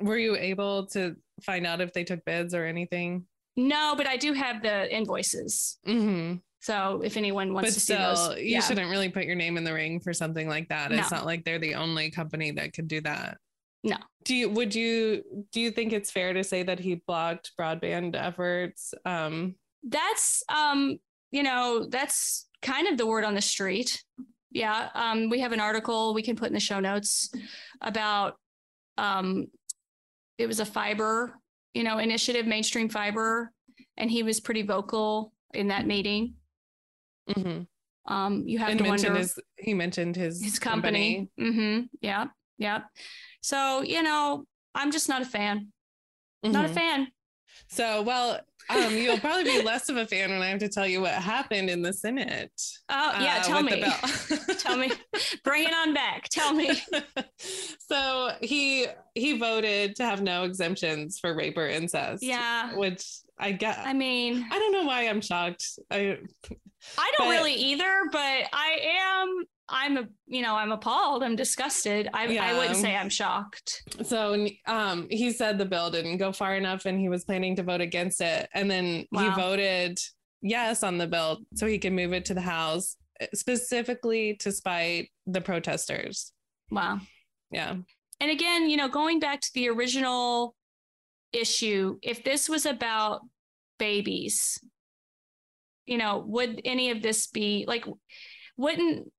[0.00, 3.26] Were you able to find out if they took bids or anything?
[3.56, 5.78] No, but I do have the invoices.
[5.86, 6.36] Mm-hmm.
[6.60, 8.60] So if anyone wants But to see still, those, you yeah.
[8.60, 10.90] shouldn't really put your name in the ring for something like that.
[10.90, 13.36] It's not like they're the only company that could do that.
[13.84, 13.96] No.
[14.24, 18.16] Do you would you do you think it's fair to say that he blocked broadband
[18.16, 18.94] efforts?
[19.04, 19.54] Um
[19.88, 20.98] that's um
[21.30, 24.02] you know that's kind of the word on the street
[24.50, 27.30] yeah um we have an article we can put in the show notes
[27.82, 28.36] about
[28.96, 29.46] um
[30.38, 31.38] it was a fiber
[31.74, 33.52] you know initiative mainstream fiber
[33.96, 36.34] and he was pretty vocal in that meeting
[37.28, 37.66] mhm.
[38.06, 42.26] um you have and to wonder his he mentioned his his company, hmm yeah
[42.58, 42.82] yeah
[43.44, 45.68] so you know i'm just not a fan
[46.42, 46.74] not a Mhm.
[46.74, 47.08] fan
[47.68, 50.86] So well, um, you'll probably be less of a fan when I have to tell
[50.86, 52.52] you what happened in the Senate.
[52.88, 53.84] oh yeah uh, tell me
[54.64, 54.90] tell me
[55.44, 56.68] bring it on back tell me
[57.90, 62.22] so he he voted to have no exemptions for rape or incest.
[62.22, 63.04] yeah which
[63.38, 63.78] I get.
[63.78, 65.64] I mean, I don't know why I'm shocked.
[65.90, 66.18] I
[66.98, 69.44] I don't But- really either, but I am.
[69.68, 71.22] I'm a, you know, I'm appalled.
[71.22, 72.08] I'm disgusted.
[72.12, 73.82] I, I wouldn't say I'm shocked.
[74.02, 77.62] so um he said the bill didn't go far enough and he was planning to
[77.62, 79.98] vote against it and then he voted
[80.42, 82.96] yes on the bill so he can move it to the house
[83.32, 86.32] specifically to spite the protesters.
[86.70, 87.00] Wow.
[87.50, 87.76] Yeah.
[88.20, 90.54] And again, you know, going back to the original
[91.32, 93.20] issue, if this was about
[93.78, 94.58] babies,
[95.86, 97.84] you know, would any of this be like,
[98.56, 99.10] wouldn't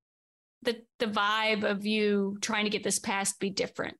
[0.65, 3.97] the the vibe of you trying to get this passed be different?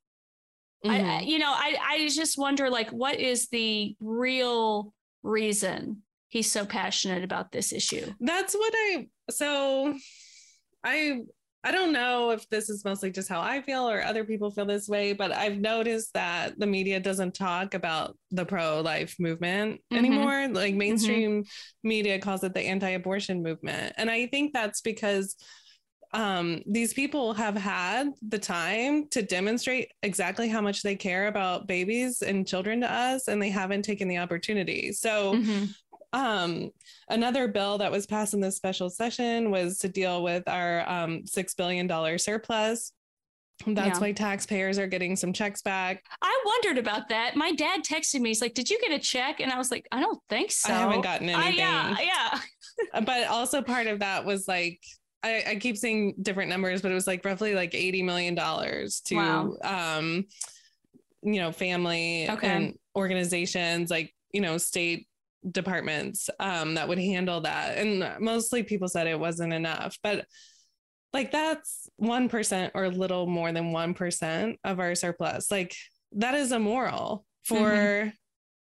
[0.85, 1.09] Mm-hmm.
[1.09, 6.65] I, you know, I I just wonder like, what is the real reason he's so
[6.65, 8.11] passionate about this issue?
[8.19, 9.95] That's what I so
[10.83, 11.21] I
[11.65, 14.67] I don't know if this is mostly just how I feel or other people feel
[14.67, 19.81] this way, but I've noticed that the media doesn't talk about the pro life movement
[19.91, 19.97] mm-hmm.
[19.97, 20.47] anymore.
[20.47, 20.77] Like mm-hmm.
[20.77, 21.87] mainstream mm-hmm.
[21.87, 23.93] media calls it the anti abortion movement.
[23.97, 25.35] And I think that's because
[26.15, 31.67] um, these people have had the time to demonstrate exactly how much they care about
[31.67, 34.93] babies and children to us, and they haven't taken the opportunity.
[34.93, 35.65] So, mm-hmm.
[36.13, 36.71] um,
[37.09, 41.23] another bill that was passed in this special session was to deal with our um,
[41.23, 42.93] $6 billion surplus.
[43.67, 43.99] That's yeah.
[43.99, 46.01] why taxpayers are getting some checks back.
[46.21, 47.35] I wondered about that.
[47.35, 48.29] My dad texted me.
[48.29, 50.73] He's like, "Did you get a check?" And I was like, "I don't think so.
[50.73, 52.99] I haven't gotten anything." Uh, yeah, yeah.
[53.05, 54.81] but also part of that was like
[55.25, 59.01] I, I keep seeing different numbers, but it was like roughly like eighty million dollars
[59.07, 59.57] to wow.
[59.63, 60.25] um,
[61.23, 62.47] you know, family okay.
[62.47, 65.07] and organizations like you know, state
[65.49, 67.77] departments um, that would handle that.
[67.77, 70.25] And mostly people said it wasn't enough, but
[71.13, 75.49] like that's 1% or a little more than 1% of our surplus.
[75.49, 75.73] Like
[76.13, 78.09] that is immoral for mm-hmm.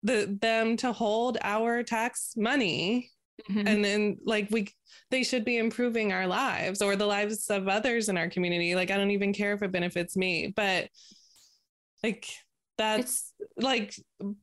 [0.03, 3.11] the them to hold our tax money
[3.51, 3.67] Mm-hmm.
[3.67, 4.69] and then like we
[5.11, 8.75] they should be improving our lives or the lives of others in our community.
[8.75, 10.89] Like i don't even care if it benefits me but
[12.03, 12.29] like
[12.79, 13.95] that's it's, like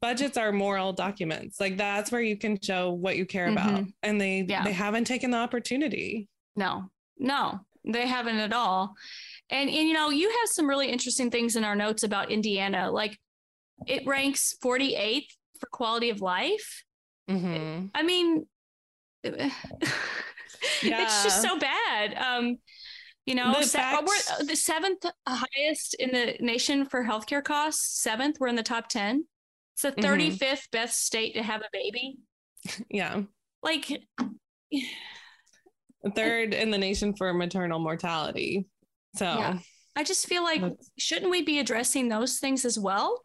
[0.02, 1.60] budgets are moral documents.
[1.60, 3.58] Like that's where you can show what you care mm-hmm.
[3.58, 3.86] about.
[4.04, 4.63] And they yeah.
[4.63, 6.28] they haven't taken the opportunity.
[6.56, 6.89] No.
[7.17, 7.60] No.
[7.86, 8.93] They haven't at all.
[9.49, 12.91] And, and you know you have some really interesting things in our notes about indiana.
[12.91, 13.17] Like
[13.88, 15.28] it ranks 48th
[15.60, 16.84] for quality of life.
[17.30, 17.86] Mm-hmm.
[17.93, 18.47] i mean
[19.23, 19.51] yeah.
[20.82, 22.15] it's just so bad.
[22.15, 22.58] Um,
[23.25, 28.01] you know, the, se- we're the seventh highest in the nation for healthcare costs.
[28.01, 29.25] Seventh, we're in the top ten.
[29.73, 30.55] It's the 35th mm-hmm.
[30.71, 32.17] best state to have a baby.
[32.89, 33.21] Yeah.
[33.63, 34.01] Like
[36.15, 38.67] third in the nation for maternal mortality.
[39.15, 39.60] So yeah.
[39.95, 40.62] I just feel like
[40.97, 43.23] shouldn't we be addressing those things as well?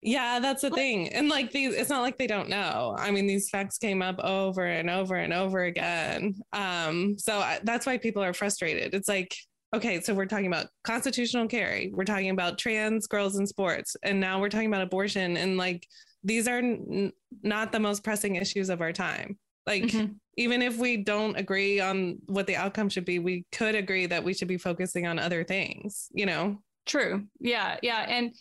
[0.00, 1.08] Yeah, that's the thing.
[1.12, 2.94] And like these, it's not like they don't know.
[2.96, 6.36] I mean, these facts came up over and over and over again.
[6.52, 8.94] Um, so I, that's why people are frustrated.
[8.94, 9.34] It's like,
[9.74, 14.20] okay, so we're talking about constitutional carry, we're talking about trans girls in sports, and
[14.20, 15.36] now we're talking about abortion.
[15.36, 15.84] And like,
[16.22, 19.36] these are n- not the most pressing issues of our time.
[19.66, 20.12] Like, mm-hmm.
[20.36, 24.22] even if we don't agree on what the outcome should be, we could agree that
[24.22, 26.62] we should be focusing on other things, you know?
[26.86, 27.24] True.
[27.40, 27.78] Yeah.
[27.82, 28.06] Yeah.
[28.08, 28.34] And,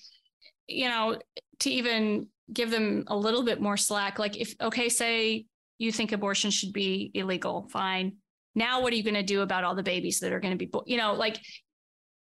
[0.67, 1.17] you know,
[1.60, 4.19] to even give them a little bit more slack.
[4.19, 5.45] Like if, okay, say
[5.77, 8.17] you think abortion should be illegal, fine.
[8.56, 10.65] Now, what are you going to do about all the babies that are going to
[10.65, 11.39] be, you know, like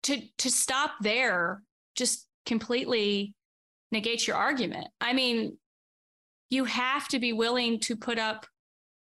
[0.03, 1.61] to, to stop there,
[1.95, 3.35] just completely
[3.91, 4.87] negates your argument.
[5.01, 5.57] I mean,
[6.49, 8.45] you have to be willing to put up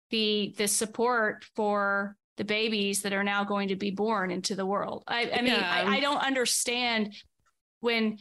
[0.09, 4.65] the, the support for the babies that are now going to be born into the
[4.65, 5.03] world.
[5.07, 5.83] I, I mean, yeah.
[5.87, 7.13] I, I don't understand
[7.81, 8.17] when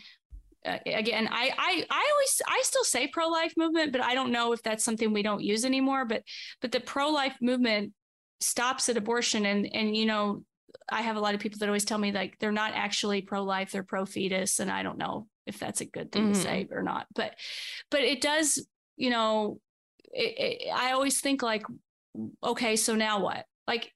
[0.65, 4.53] uh, again I, I i always i still say pro-life movement but i don't know
[4.53, 6.23] if that's something we don't use anymore but
[6.61, 7.93] but the pro-life movement
[8.41, 9.47] stops at abortion.
[9.47, 10.45] And and you know
[10.89, 13.73] i have a lot of people that always tell me like they're not actually pro-life
[13.73, 16.33] they're pro-fetus and i don't know if that's a good thing mm-hmm.
[16.35, 17.07] to say or not.
[17.15, 17.35] But
[17.91, 18.65] but it does
[18.97, 19.59] you know
[20.13, 21.65] it, it, i always think like
[22.45, 23.45] okay so now what?
[23.67, 23.93] Like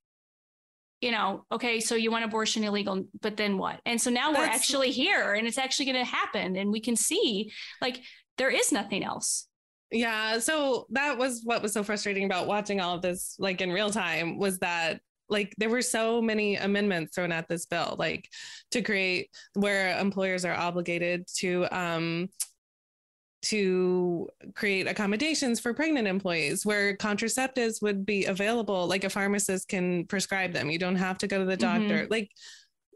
[1.03, 3.81] you know, okay, so you want abortion illegal, but then what?
[3.85, 6.57] And so now we're actually here and it's actually going to happen.
[6.57, 8.01] And we can see like
[8.38, 9.49] there is nothing else.
[9.91, 10.38] Yeah.
[10.38, 13.91] So that was what was so frustrating about watching all of this, like in real
[13.91, 18.29] time, was that like there were so many amendments thrown at this bill, like
[18.71, 22.29] to create where employers are obligated to um
[23.42, 30.07] to create accommodations for pregnant employees where contraceptives would be available like a pharmacist can
[30.07, 30.70] prescribe them.
[30.70, 32.02] You don't have to go to the doctor.
[32.02, 32.11] Mm-hmm.
[32.11, 32.31] like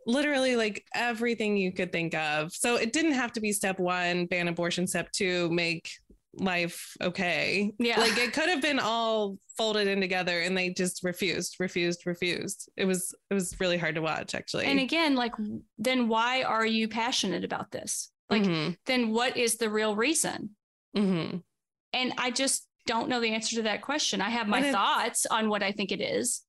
[0.07, 2.53] literally like everything you could think of.
[2.53, 5.91] So it didn't have to be step 1 ban abortion step 2 make
[6.39, 7.73] life okay.
[7.79, 7.99] Yeah.
[7.99, 12.71] Like it could have been all folded in together and they just refused refused refused.
[12.77, 14.67] It was it was really hard to watch actually.
[14.67, 15.33] And again like
[15.79, 18.73] then why are you passionate about this like, mm-hmm.
[18.87, 20.51] then what is the real reason?
[20.97, 21.39] Mm-hmm.
[21.93, 24.21] And I just don't know the answer to that question.
[24.21, 26.43] I have my thoughts on what I think it is,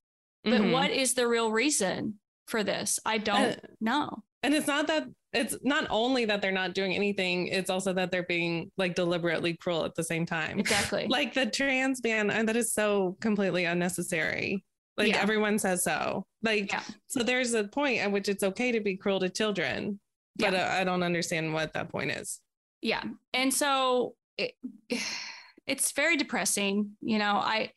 [0.44, 0.72] but mm-hmm.
[0.72, 2.14] what is the real reason
[2.46, 2.98] for this?
[3.04, 4.22] I don't uh, know.
[4.42, 8.10] And it's not that it's not only that they're not doing anything, it's also that
[8.10, 10.58] they're being like deliberately cruel at the same time.
[10.58, 11.06] Exactly.
[11.10, 14.64] Like the trans ban, and that is so completely unnecessary.
[14.96, 15.20] Like Yeah.
[15.20, 16.24] everyone says so.
[16.42, 16.82] Like, Yeah.
[17.08, 20.00] so there's a point at which it's okay to be cruel to children,
[20.38, 20.64] but Yeah.
[20.76, 22.40] uh, I don't understand what that point is.
[22.82, 23.02] yeah
[23.34, 24.52] and so it,
[25.66, 27.70] it's very depressing you know i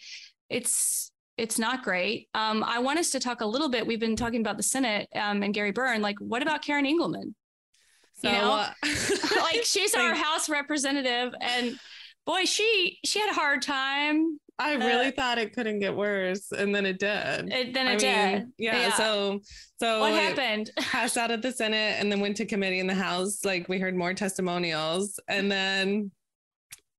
[0.49, 4.15] it's it's not great um i want us to talk a little bit we've been
[4.15, 7.33] talking about the senate um and gary byrne like what about karen engleman
[8.13, 8.71] So, You know, uh,
[9.41, 11.77] like she's our house representative and
[12.25, 16.73] boy she she had a hard time I really thought it couldn't get worse, and
[16.73, 17.09] then it did.
[17.09, 19.41] and then I it did mean, yeah, So,
[19.79, 22.93] so what happened passed out at the Senate, and then went to committee in the
[22.93, 23.43] House.
[23.43, 26.11] Like we heard more testimonials, and then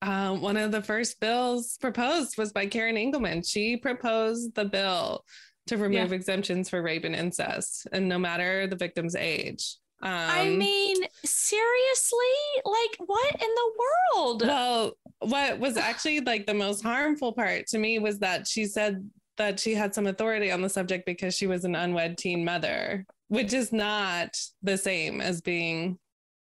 [0.03, 3.49] uh, one of the first bills proposed was by Karen Engleman.
[3.49, 5.25] She proposed the bill
[5.69, 9.77] to remove exemptions for rape and incest, and no matter the victim's age.
[10.03, 12.19] Um, i mean seriously
[12.65, 17.79] like what in the world well, what was actually like the most harmful part to
[17.79, 21.47] me was that she said that she had some authority on the subject because she
[21.47, 25.99] was an unwed teen mother, which is not the same as being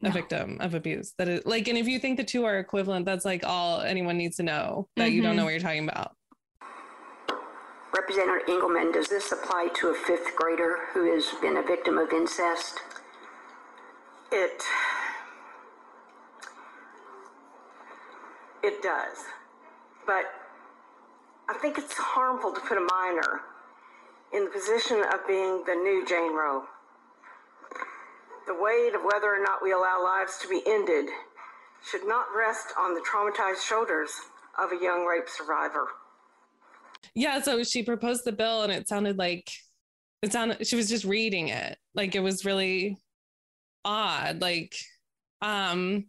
[0.02, 0.10] a No.
[0.10, 1.14] victim of abuse.
[1.16, 4.18] That is like, and if you think the two are equivalent, that's like all anyone
[4.18, 6.14] needs to know that you don't know what you're talking about.
[7.96, 12.12] Representative Engleman, does this apply to a fifth grader who has been a victim of
[12.12, 12.80] incest?
[14.36, 14.62] It
[18.64, 19.18] it does,
[20.06, 20.24] but
[21.48, 23.42] I think it's harmful to put a minor
[24.32, 26.64] in the position of being the new Jane Roe.
[28.48, 31.10] The weight of whether or not we allow lives to be ended
[31.88, 34.10] should not rest on the traumatized shoulders
[34.58, 35.86] of a young rape survivor.
[37.14, 39.48] Yeah, so she proposed the bill and it sounded like
[40.22, 41.78] it sounded she was just reading it.
[41.94, 42.98] Like it was really
[43.84, 44.40] odd.
[44.40, 44.74] Like
[45.42, 46.06] um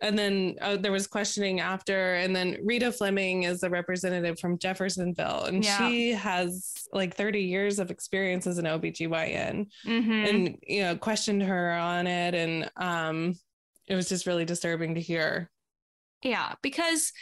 [0.00, 4.58] and then uh, there was questioning after and then Rita Fleming is a representative from
[4.58, 5.78] Jeffersonville and Yeah.
[5.88, 10.28] she has like 30 years of experience as an OBGYN Mhm.
[10.28, 13.34] and you know questioned her on it and um
[13.86, 15.50] it was just really disturbing to hear.
[16.22, 17.12] Yeah, because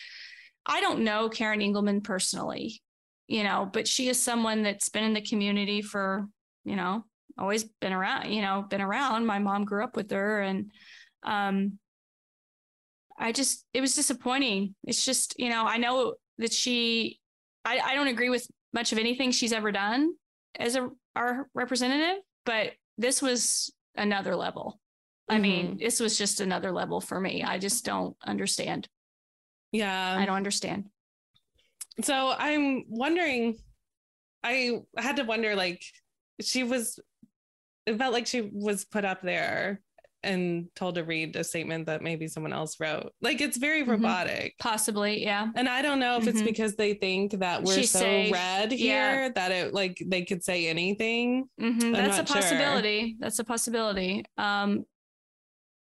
[0.66, 2.82] I don't know Karen Engleman personally,
[3.26, 6.26] you know, but she is someone that's been in the community for,
[6.64, 7.04] you know,
[7.38, 9.26] always been around, you know, been around.
[9.26, 10.70] My mom grew up with her and
[11.22, 11.78] um
[13.18, 14.74] I just it was disappointing.
[14.84, 17.18] It's just, you know, I know that she
[17.64, 20.12] I, I don't agree with much of anything she's ever done
[20.58, 24.80] as a our representative, but this was another level.
[25.28, 27.44] I mean, this was just another level for me.
[27.44, 28.88] I just don't understand.
[29.70, 30.16] Yeah.
[30.18, 30.86] I don't understand.
[32.02, 33.56] So I'm wondering,
[34.42, 35.82] I had to wonder like,
[36.40, 36.98] she was,
[37.86, 39.80] it felt like she was put up there
[40.22, 43.10] and told to read a statement that maybe someone else wrote.
[43.22, 43.88] Like, it's very Mhm.
[43.92, 44.54] robotic.
[44.58, 45.48] Possibly, yeah.
[45.54, 46.44] And I don't know if it's Mhm.
[46.44, 48.30] because they think that we're She's so safe.
[48.32, 48.76] red Yeah.
[49.20, 51.48] here that it like they could say anything.
[51.58, 52.36] hmm That's a not sure.
[52.36, 53.16] possibility.
[53.18, 54.24] That's a possibility.
[54.36, 54.84] Um,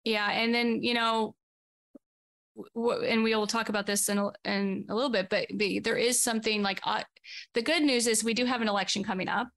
[0.04, 1.34] yeah, and then you know,
[2.74, 5.78] w- and we will talk about this in a, in a little bit, but the,
[5.78, 7.02] there is something like uh,
[7.54, 9.48] the good news is we do have an election coming up.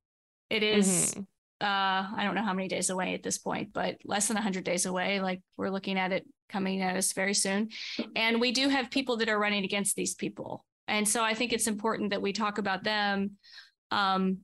[0.49, 1.25] It is, Mhm.
[1.61, 4.63] Uh, I don't know how many days away at this point, but less than 100
[4.63, 5.21] days away.
[5.21, 7.69] Like we're looking at it coming at us very soon.
[8.15, 10.65] And we do have people that are running against these people.
[10.87, 13.31] And so I think it's important that we talk about them.
[13.91, 14.39] Um,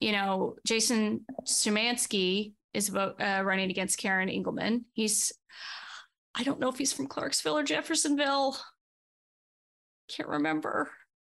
[0.00, 4.84] you know, Jason Szymanski is about, uh, running against Karen Engleman.
[4.92, 5.32] He's,
[6.34, 8.56] I don't know if he's from Clarksville or Jeffersonville.
[10.08, 10.90] Can't remember.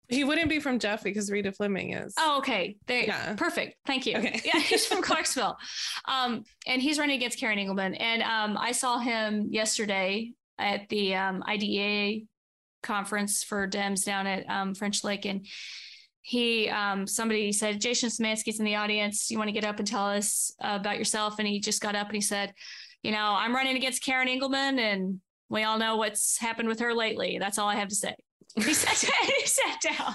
[0.08, 2.14] He wouldn't be from Jeff because Rita Fleming is.
[2.18, 2.76] Oh, okay.
[2.86, 3.34] There, Yeah.
[3.34, 3.76] perfect.
[3.86, 4.16] Thank you.
[4.16, 4.40] Okay.
[4.44, 5.56] Yeah, he's from Clarksville,
[6.06, 7.94] um, and he's running against Karen Engleman.
[8.00, 12.24] And um, I saw him yesterday at the um, IDEA
[12.82, 15.46] conference for Dems down at um, French Lick, and
[16.22, 19.30] he um, somebody said Jason Szymanski's in the audience.
[19.30, 21.38] You want to get up and tell us uh, about yourself?
[21.38, 22.52] And he just got up and he said,
[23.02, 26.94] you know, I'm running against Karen Engleman, and we all know what's happened with her
[26.94, 27.38] lately.
[27.38, 28.14] That's all I have to say.
[28.64, 30.14] He sat, he sat down.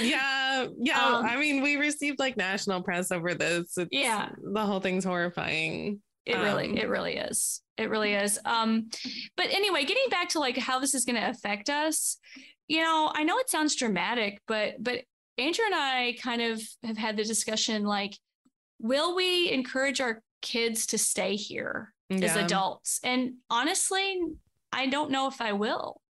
[0.00, 0.98] Yeah, yeah.
[1.00, 3.76] Um, I mean, we received like national press over this.
[3.76, 4.30] It's, Yeah.
[4.42, 6.00] the whole thing's horrifying.
[6.26, 7.60] It really, Um, it really is.
[7.76, 8.38] It really is.
[8.44, 8.88] Um,
[9.36, 12.18] but anyway, getting back to like how this is going to affect us,
[12.68, 15.00] you know, I know it sounds dramatic, but but
[15.38, 18.12] Andrew and I kind of have had the discussion like,
[18.78, 23.00] will we encourage our kids to stay here as adults?
[23.02, 24.20] And honestly,
[24.72, 26.01] I don't know if I will.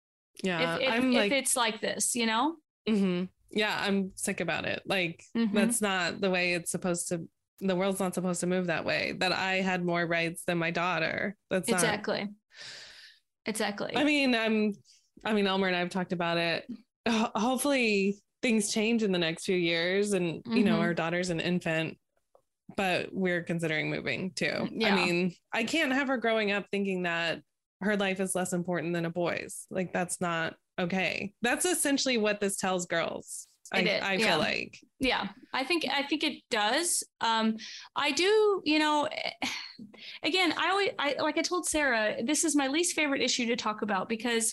[0.43, 2.57] Yeah, if if, I'm if like, it's like this, you know.
[2.89, 3.29] mhm.
[3.51, 4.83] yeah, I'm sick about it.
[4.87, 5.53] Like Mhm.
[5.53, 7.29] that's not the way it's supposed to
[7.61, 9.13] the world's not supposed to move that way.
[9.19, 11.37] That I had more rights than my daughter.
[11.51, 12.29] That's not- exactly.
[13.47, 13.93] Exactly.
[13.97, 14.75] I mean, I'm.
[15.25, 16.67] I mean, Elmer and I have talked about it.
[17.09, 20.83] Ho- hopefully, things change in the next few years, and you know, Mhm.
[20.83, 21.99] our daughter's an infant,
[22.77, 24.69] but we're considering moving too.
[24.73, 24.95] Yeah.
[24.95, 27.43] I mean, I can't have her growing up thinking that
[27.83, 29.67] her life is less important than a boy's.
[29.71, 31.33] Like that's not okay.
[31.43, 33.47] That's essentially what this tells girls.
[33.73, 34.27] I, It is, I yeah.
[34.27, 34.79] feel like.
[35.01, 37.57] yeah i think i think it does um
[37.97, 39.09] i do you know
[40.23, 43.57] again i always i like i told sarah this is my least favorite issue to
[43.57, 44.53] talk about because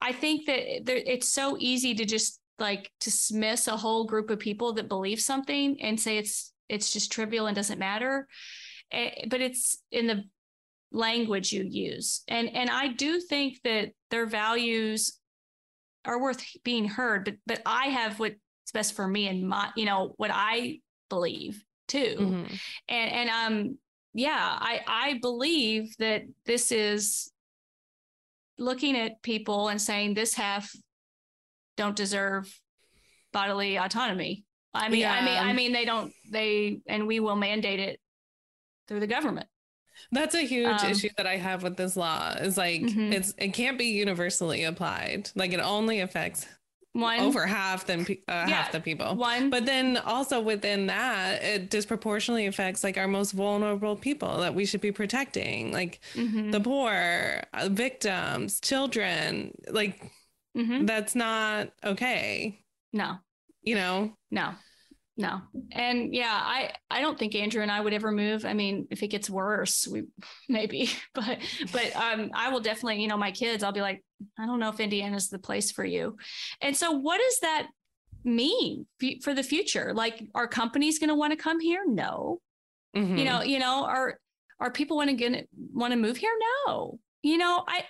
[0.00, 4.38] i think that there, it's so easy to just like dismiss a whole group of
[4.38, 8.28] people that believe something and say it's it's just trivial and doesn't matter
[8.92, 10.24] Eh, but it's in the
[10.92, 12.22] language you use.
[12.28, 15.18] And and i do think that their values
[16.04, 18.36] are worth being heard but but i have what's
[18.74, 22.16] best for me and my you know what i believe too.
[22.18, 22.60] Mhm.
[22.88, 23.78] and and um
[24.14, 27.30] yeah i i believe that this is
[28.58, 30.70] looking at people and saying this half
[31.76, 32.52] don't deserve
[33.32, 34.44] bodily autonomy.
[34.74, 38.00] I mean i mean i mean they don't they and we will mandate it
[38.88, 39.46] through the government
[40.10, 42.30] That's a huge Um, issue that I have with this law.
[42.32, 43.12] Is like Mhm.
[43.12, 45.30] it's it can't be universally applied.
[45.34, 46.46] Like it only affects
[46.92, 49.16] one over half than uh, Yeah, half the people.
[49.16, 54.54] one But then also within that, it disproportionately affects like our most vulnerable people that
[54.54, 59.54] we should be protecting, like Mhm, the poor, uh, victims, children.
[59.70, 60.10] Like
[60.54, 60.86] mhm.
[60.86, 62.58] that's not okay.
[62.92, 63.18] no
[63.62, 64.16] You know?
[64.30, 64.54] No,
[65.22, 65.40] no.
[65.70, 68.44] And yeah, I, I don't think Andrew and I would ever move.
[68.44, 70.02] I mean, if it gets worse, we
[70.48, 71.38] maybe, but,
[71.72, 74.04] but, um, I will definitely, you know, my kids, I'll be like,
[74.38, 76.16] I don't know if Indiana's the place for you.
[76.60, 77.68] And so what does that
[78.24, 78.86] mean
[79.22, 79.92] for the future?
[79.94, 81.82] Like, are companies going to want to come here?
[81.86, 82.40] No.
[82.96, 83.18] Mhm.
[83.18, 84.18] You know, you know, are,
[84.60, 86.32] are people want to get, want to move here?
[86.66, 86.98] No.
[87.22, 87.84] You know, I,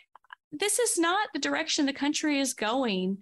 [0.53, 3.19] this is not the direction the country is going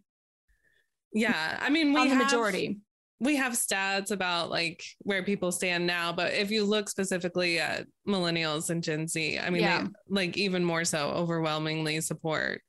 [1.13, 1.59] yeah.
[1.61, 2.79] I mean, we the have, majority.
[3.21, 7.87] We have stats about like where people stand now, but if you look specifically at
[8.09, 9.83] millennials and Gen Z, I mean, Yeah.
[9.83, 12.63] they like even more so overwhelmingly support,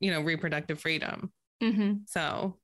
[0.00, 1.32] you know, reproductive freedom.
[1.62, 2.58] hmm So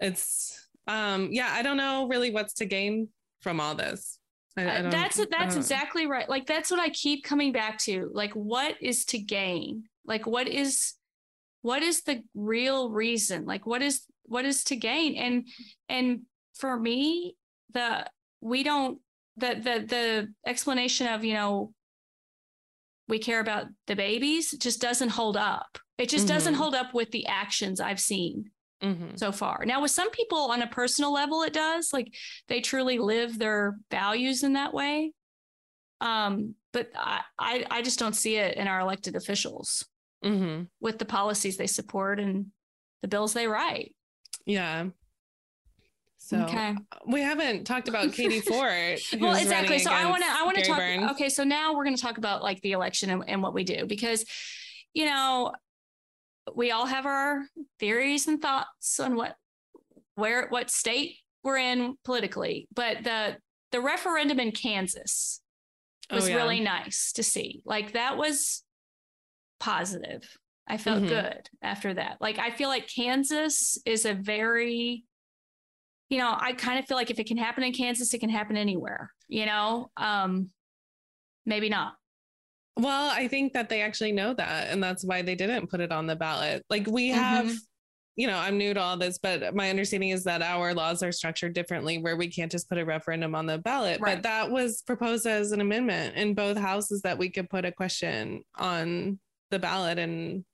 [0.00, 3.08] it's, um, yeah, I don't know really what's to gain
[3.40, 4.18] from all this.
[4.56, 6.28] I, I Uh, that's that's exactly right.
[6.28, 8.10] Like that's what I keep coming back to.
[8.14, 9.84] Like what is to gain?
[10.06, 10.94] Like what is
[11.60, 13.44] what is the real reason?
[13.44, 15.16] Like what is what is to gain?
[15.16, 15.48] And
[15.88, 16.22] and
[16.54, 17.36] for me,
[17.72, 18.06] the
[18.40, 18.98] we don't
[19.36, 21.72] the the the explanation of, you know,
[23.08, 25.78] we care about the babies just doesn't hold up.
[25.98, 26.58] It just doesn't Mhm.
[26.58, 28.50] hold up with the actions I've seen
[28.82, 29.18] Mhm.
[29.18, 29.64] so far.
[29.64, 31.92] Now, with some people on a personal level, it does.
[31.92, 32.14] Like
[32.48, 35.12] they truly live their values in that way.
[36.02, 39.86] Um, but I, I, I just don't see it in our elected officials
[40.22, 40.68] Mhm.
[40.80, 42.52] with the policies they support and
[43.00, 43.95] the bills they write.
[44.46, 44.86] Yeah.
[46.18, 46.70] So okay.
[46.70, 48.98] Uh, we haven't talked about Katie Ford.
[49.20, 49.78] Well, exactly.
[49.78, 51.10] So I want to, I want to talk.
[51.12, 51.28] Okay.
[51.28, 53.86] So now we're going to talk about like the election and, and what we do
[53.86, 54.24] because,
[54.94, 55.52] you know,
[56.54, 57.44] we all have our
[57.78, 59.36] theories and thoughts on what,
[60.14, 63.36] where, what state we're in politically, but the,
[63.72, 65.40] the referendum in Kansas
[66.10, 66.36] Oh, was yeah.
[66.36, 67.62] really nice to see.
[67.64, 68.62] Like that was
[69.58, 70.22] positive.
[70.68, 71.08] I felt Mhm.
[71.08, 72.18] good after that.
[72.20, 75.04] Like I feel like Kansas is a very
[76.08, 78.30] you know, I kind of feel like if it can happen in Kansas, it can
[78.30, 79.90] happen anywhere, you know?
[79.96, 80.50] Um
[81.44, 81.94] maybe not.
[82.76, 85.90] Well, I think that they actually know that, and that's why they didn't put it
[85.90, 86.64] on the ballot.
[86.70, 87.56] Like we have, Mhm.
[88.16, 91.10] you know, I'm new to all this, but my understanding is that our laws are
[91.12, 94.00] structured differently, where we can't just put a referendum on the ballot.
[94.00, 94.16] Right.
[94.16, 97.72] But that was proposed as an amendment in both houses that we could put a
[97.72, 99.18] question on
[99.50, 100.44] the ballot, and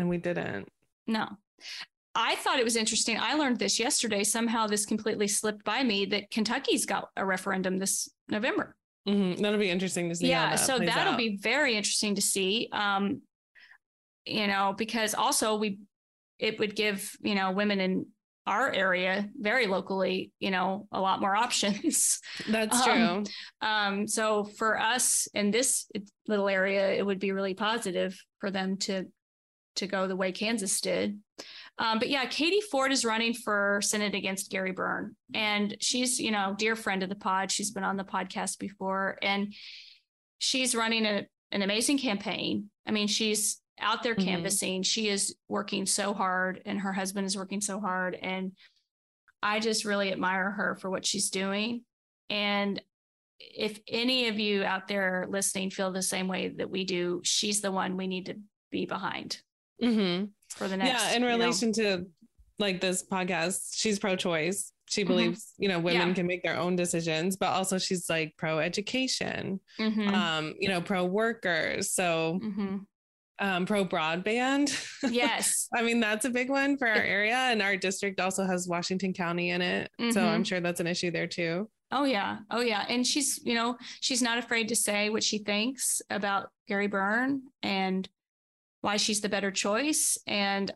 [0.00, 0.66] and we didn't.
[1.06, 1.28] No.
[2.14, 3.18] I thought it was interesting.
[3.20, 4.24] I learned this yesterday.
[4.24, 8.74] Somehow this completely slipped by me that Kentucky's got a referendum this November.
[9.06, 9.38] Mhm.
[9.40, 10.28] That'll be interesting to see.
[10.28, 11.18] yeah that so that'll out.
[11.18, 13.22] be very interesting to see um
[14.26, 15.78] you know because also we
[16.38, 18.06] it would give you know women in
[18.46, 22.92] our area very locally you know a lot more options That's true.
[22.92, 23.24] um,
[23.62, 25.86] um so for us in this
[26.28, 29.06] little area it would be really positive for them to
[29.80, 31.18] to go the way kansas did
[31.78, 35.16] um, but yeah, Katie Ford is running for Senate against Gary Byrne.
[35.32, 37.50] And she's, you know, dear friend of the pod.
[37.50, 39.16] She's been on the podcast before.
[39.22, 39.54] And
[40.38, 42.68] she's running a, an amazing campaign.
[42.86, 44.24] I mean, she's out there Mhm.
[44.24, 44.82] canvassing.
[44.82, 48.14] She is working so hard, and her husband is working so hard.
[48.14, 48.52] And
[49.42, 51.86] I just really admire her for what she's doing.
[52.28, 52.82] And
[53.38, 57.62] if any of you out there listening feel the same way that we do, she's
[57.62, 58.34] the one we need to
[58.70, 59.40] be behind
[59.82, 60.24] Mm-hmm.
[60.50, 60.90] for the next.
[60.90, 61.34] Yeah, in you know.
[61.36, 62.06] relation to
[62.58, 64.72] like this podcast, she's pro-choice.
[64.88, 66.14] She believes, you know, women Yeah.
[66.14, 71.92] can make their own decisions, but also she's like pro-education, Mhm, um, you know, pro-workers,
[71.92, 72.80] so mhm.
[73.38, 74.76] um, pro-broadband.
[75.10, 75.68] Yes.
[75.74, 79.12] I mean, that's a big one for our area, and our district also has Washington
[79.12, 80.26] County in it, so Mhm.
[80.28, 81.70] I'm sure that's an issue there too.
[81.92, 82.38] Oh yeah.
[82.50, 82.84] Oh yeah.
[82.88, 87.42] And she's, you know, she's not afraid to say what she thinks about Gary Byrne
[87.64, 88.08] and
[88.80, 90.18] why she's the better choice.
[90.26, 90.72] And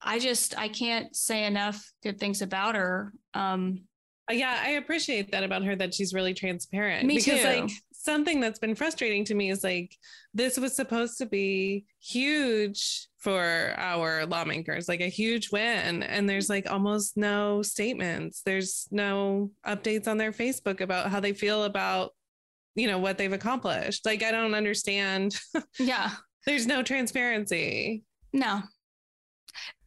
[0.00, 3.12] I just I can't say enough good things about her.
[3.34, 3.82] Um
[4.30, 7.06] Uh, Yeah, I appreciate that about her that she's really transparent.
[7.06, 7.46] Me because too.
[7.46, 9.96] like something that's been frustrating to me is like
[10.34, 16.02] this was supposed to be huge for our lawmakers, like a huge win.
[16.02, 18.42] And there's like almost no statements.
[18.44, 22.10] There's no updates on their Facebook about how they feel about,
[22.74, 24.04] you know, what they've accomplished.
[24.04, 25.36] Like I don't understand.
[25.78, 26.10] yeah.
[26.46, 28.04] There's no transparency.
[28.32, 28.62] No.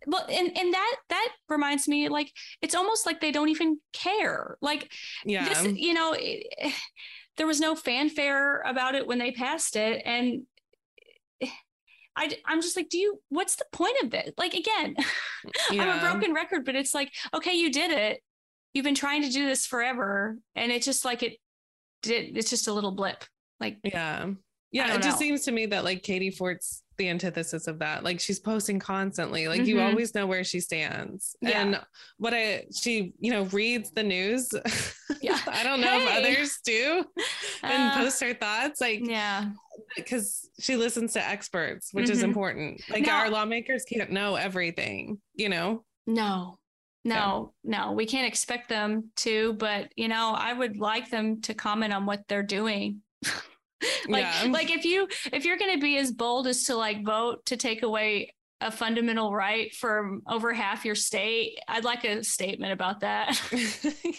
[0.08, 2.32] Well, and and that that reminds me like
[2.62, 4.58] it's almost like they don't even care.
[4.62, 4.92] Like
[5.26, 5.50] Yeah.
[5.50, 6.46] this, you know, it,
[7.38, 10.44] there was no fanfare about it when they passed it, and
[12.16, 13.22] I, I'm just like, do you?
[13.30, 14.32] What's the point of this?
[14.38, 14.96] Like, again,
[15.72, 18.22] I'm a broken record, but it's like, okay, you did it.
[18.74, 21.38] You've been trying to do this forever, and it's just like it
[22.04, 22.38] did.
[22.38, 23.26] It's just a little blip.
[23.60, 24.28] Like, Yeah.
[24.76, 24.94] Yeah.
[24.96, 25.26] It just know.
[25.26, 28.04] seems to me that like Katie Ford's the antithesis of that.
[28.04, 29.48] Like she's posting constantly.
[29.48, 29.90] Like you Mhm.
[29.90, 31.36] always know where she stands.
[31.42, 31.62] Yeah.
[31.62, 31.82] And
[32.18, 34.50] what I she, you know, reads the news.
[35.22, 35.40] Yeah.
[35.48, 36.06] I don't know Hey.
[36.06, 37.04] if others do
[37.64, 38.80] and uh, post her thoughts.
[38.82, 39.50] Like yeah,
[39.96, 42.24] because she listens to experts, which is Mhm.
[42.26, 42.82] important.
[42.90, 45.84] Like our lawmakers can't know everything, you know?
[46.08, 46.60] No,
[47.04, 47.92] no, no.
[47.92, 52.06] We can't expect them to, but you know, I would like them to comment on
[52.06, 53.02] what they're doing.
[54.08, 54.52] like, Yeah.
[54.52, 57.58] like if you if you're going to be as bold as to like vote to
[57.58, 63.02] take away a fundamental right from over half your state, I'd like a statement about
[63.02, 63.40] that.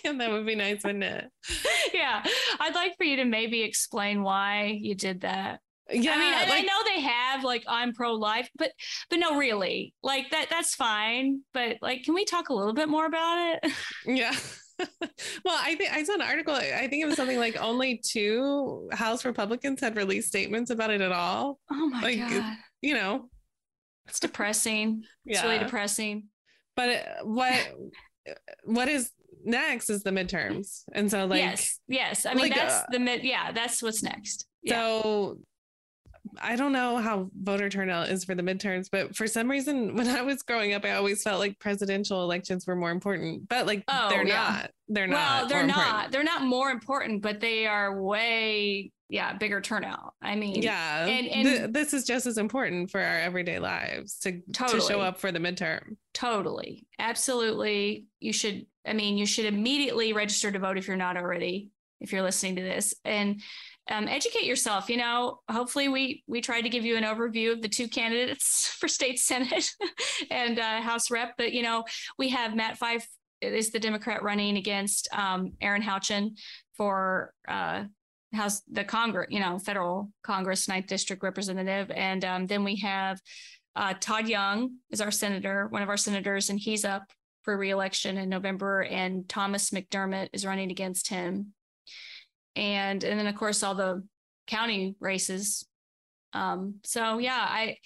[0.05, 1.25] yeah, that would be nice, wouldn't it?
[1.95, 2.23] yeah,
[2.61, 5.61] I'd like for you to maybe explain why you did that.
[5.91, 6.13] Yeah.
[6.15, 8.73] I mean, and I know they have like I'm pro life, but
[9.09, 11.41] but no, really, like that that's fine.
[11.55, 13.73] But like, can we talk a little bit more about it?
[14.05, 14.35] Yeah.
[15.45, 16.55] well, I think I saw an article.
[16.55, 21.01] I think it was something like only two House Republicans had released statements about it
[21.01, 21.59] at all.
[21.71, 23.31] Oh my Like, god, You know,
[24.07, 25.05] it's depressing.
[25.25, 26.25] It's really depressing.
[26.75, 27.73] But uh, what
[28.65, 29.11] what is
[29.45, 32.27] next is the midterms, and so like yes, yes.
[32.27, 33.25] I mean, like, that's uh, the mid.
[33.25, 34.47] Yeah, that's what's next.
[34.63, 34.81] Yeah.
[35.01, 35.39] so.
[36.41, 40.07] I don't know how voter turnout is for the midterms, but for some reason, when
[40.09, 43.49] I was growing up, I always felt like presidential elections were more important.
[43.49, 44.35] But like, Oh, they're yeah.
[44.61, 44.71] not.
[44.89, 45.17] They're not.
[45.41, 45.77] well, they're not.
[45.87, 46.13] important.
[46.13, 50.15] They're not more important, but they are way yeah bigger turnout.
[50.21, 54.33] I mean, yeah and- th- this is just as important for our everyday lives to
[54.33, 54.81] to Totally.
[54.81, 56.87] show up for the midterm Totally.
[56.99, 58.07] Absolutely.
[58.21, 61.71] You should, I mean, you should immediately register to vote if you're not already,
[62.01, 63.43] if you're listening to this and
[63.89, 64.89] um, educate yourself.
[64.89, 68.69] You know, hopefully we, we tried to give you an overview of the two candidates
[68.79, 69.71] for state Senate
[70.31, 71.85] and uh, House rep, but you know,
[72.19, 73.07] we have Matt Fyfe
[73.41, 76.37] is the Democrat running against um, Erin Houchin
[76.77, 77.85] for uh,
[78.33, 81.91] House, the Congress, you know, federal Congress, ninth district representative.
[81.91, 83.21] And um, then we have
[83.75, 87.05] uh, Todd Young is our senator, one of our senators, and he's up
[87.43, 88.83] for reelection in November.
[88.83, 91.53] And Thomas McDermott is running against him.
[92.57, 94.03] And and then of course all the
[94.47, 95.65] county races.
[96.33, 97.77] Um, so yeah, I,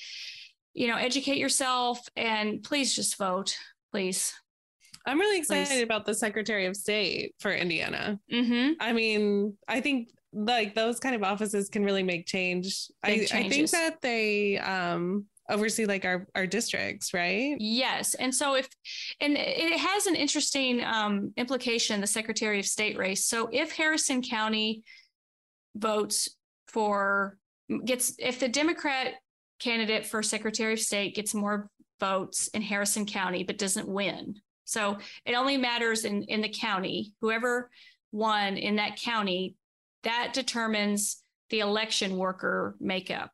[0.74, 3.56] you know, educate yourself and please just vote,
[3.92, 4.32] please.
[5.06, 5.82] i'm really excited Please.
[5.82, 8.72] about the secretary of state for indiana Mm-hmm.
[8.80, 13.48] i mean i think like those kind of offices can really make change I, I
[13.48, 18.14] think that they um oversee like our our districts right Yes.
[18.14, 18.68] And so if,
[19.20, 23.24] and it has an interesting um, implication, the Secretary of State race.
[23.24, 24.82] So if Harrison County
[25.76, 26.28] votes
[26.68, 27.38] for,
[27.84, 29.14] gets, if the Democrat
[29.59, 31.68] candidate for Secretary of State gets more
[32.01, 34.34] votes in Harrison County, but doesn't win.
[34.64, 37.70] So it only matters in, in the county, whoever
[38.12, 39.55] won in that county,
[40.03, 43.32] that determines the election worker makeup.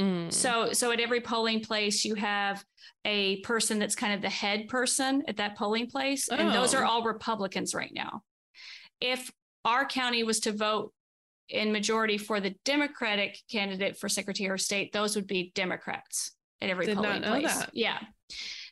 [0.00, 0.32] Mm.
[0.32, 2.64] So, so at every polling place, you have
[3.04, 6.84] a person that's kind of the head person at that polling place, and those are
[6.84, 6.88] Oh.
[6.88, 8.22] all Republicans right now.
[9.00, 9.30] If
[9.64, 10.92] our county was to vote
[11.48, 16.70] in majority for the Democratic candidate for Secretary of State, those would be Democrats at
[16.70, 17.58] every Did polling place.
[17.58, 17.70] that.
[17.72, 17.98] Yeah.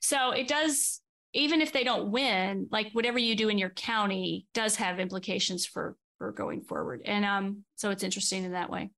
[0.00, 1.00] So it does
[1.36, 5.66] even if they don't win, like whatever you do in your county does have implications
[5.66, 7.02] for for going forward.
[7.04, 8.90] And um, so it's interesting in that way.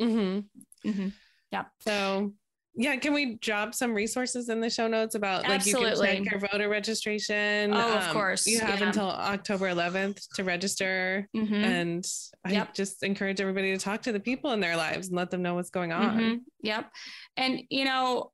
[0.00, 0.88] Mm-hmm.
[0.90, 1.08] Mm-hmm.
[1.52, 1.64] Yeah.
[1.80, 2.32] So
[2.80, 6.08] yeah, can we drop some resources in the show notes about like Absolutely.
[6.10, 7.72] you can check your voter registration?
[7.72, 8.46] Um, Oh, of course.
[8.46, 8.86] You have Yeah.
[8.88, 11.28] until October 11th to register.
[11.34, 11.52] Mhm.
[11.52, 12.06] And
[12.44, 12.74] I Yep.
[12.74, 15.54] just encourage everybody to talk to the people in their lives and let them know
[15.56, 16.18] what's going on.
[16.18, 16.40] Mhm.
[16.62, 16.92] Yep.
[17.36, 18.32] And you know,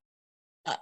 [0.67, 0.77] uh,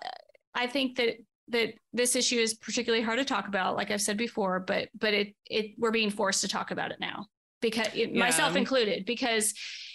[0.55, 1.17] I think that
[1.49, 5.13] that this issue is particularly hard to talk about, like I've said before, but but
[5.15, 7.27] it it we're being forced to talk about it now
[7.61, 9.53] because it, myself included, because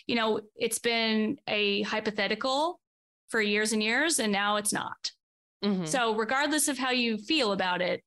[0.07, 2.79] you know it's been a hypothetical
[3.29, 5.11] for years and years, and now it's not.
[5.63, 5.87] Mhm.
[5.87, 8.03] So regardless of how you feel about it,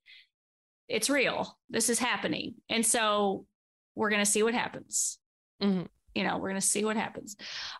[0.88, 1.58] it's real.
[1.68, 3.46] This is happening, and so
[3.94, 5.18] we're going to see what happens
[5.60, 5.88] Mhm.
[6.14, 7.36] you know, we're going to see what happens.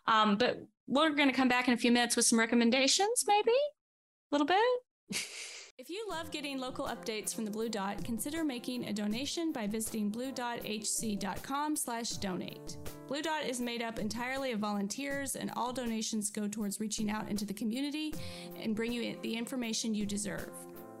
[0.07, 0.57] Um, but
[0.87, 4.45] we're going to come back in a few minutes with some recommendations, maybe a little
[4.47, 4.79] bit.
[5.81, 9.65] If you love getting local updates from the Blue Dot, consider making a donation by
[9.65, 12.77] visiting bluedothc.com slash donate.
[13.07, 17.27] Blue Dot is made up entirely of volunteers, and all donations go towards reaching out
[17.29, 18.13] into the community
[18.61, 20.51] and bring you the information you deserve.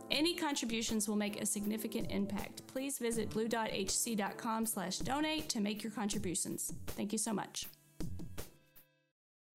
[0.09, 2.65] Any contributions will make a significant impact.
[2.65, 6.73] Please visit bluedothc.com slash donate to make your contributions.
[6.87, 7.67] Thank you so much.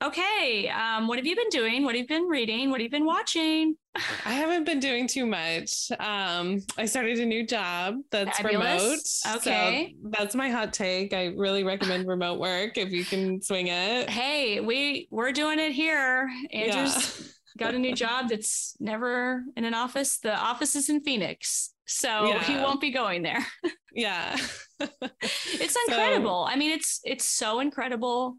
[0.05, 1.83] Okay, um, what have you been doing?
[1.83, 2.71] What have you been reading?
[2.71, 3.77] What have you been watching?
[4.27, 5.91] I haven't been doing too much.
[5.99, 8.83] Um, I started a new job that's Fabulous.
[8.83, 8.99] remote.
[9.07, 9.95] so Okay.
[10.11, 11.15] that's my hot take.
[11.15, 14.11] I really recommend remote work if you can swing it.
[14.11, 16.29] Hey, we we're doing it here.
[16.53, 20.19] Andrew's got a new job that's never in an office.
[20.19, 23.45] The office is in Phoenix, so he won't be going there.
[23.99, 24.37] Yeah.
[24.79, 26.47] It's So- incredible.
[26.47, 28.37] I mean, it's it's so incredible.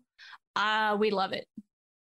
[0.58, 1.45] Uh, we love it.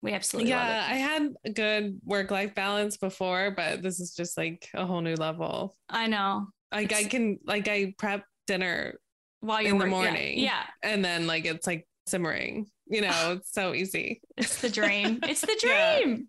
[0.01, 0.71] We absolutely yeah, love it.
[0.71, 4.85] Yeah, I had a good work life balance before, but this is just like a
[4.85, 5.75] whole new level.
[5.89, 6.47] I know.
[6.73, 8.95] Like I can like I prep dinner
[9.41, 10.39] While you're in the work- morning.
[10.39, 12.65] yeah, and then like it's like simmering.
[12.87, 14.21] You know, it's so easy.
[14.37, 15.19] it's the dream.
[15.23, 15.99] it's the Yeah.
[16.01, 16.27] dream.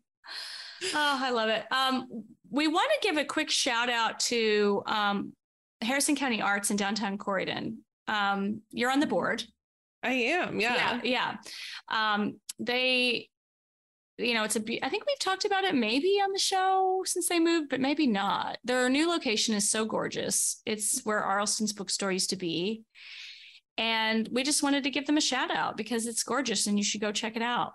[0.95, 1.65] Oh, I love it.
[1.73, 2.09] Um,
[2.51, 5.33] we want to give a quick shout out to um,
[5.81, 7.77] Harrison County Arts in downtown Corydon.
[8.09, 9.45] Um, you're on the board.
[10.03, 10.61] I am.
[10.61, 11.01] Yeah.
[11.03, 11.37] yeah.
[11.91, 12.15] yeah.
[12.15, 13.29] Um, they,
[14.19, 14.61] you know, it's a.
[14.61, 17.81] be- I think we've talked about it maybe on the show since they moved, but
[17.81, 18.59] maybe not.
[18.65, 20.61] Their new location is so gorgeous.
[20.67, 22.83] It's where Arlston's bookstore used to be,
[23.79, 26.85] and we just wanted to give them a shout out because it's gorgeous and you
[26.85, 27.73] should go check it out.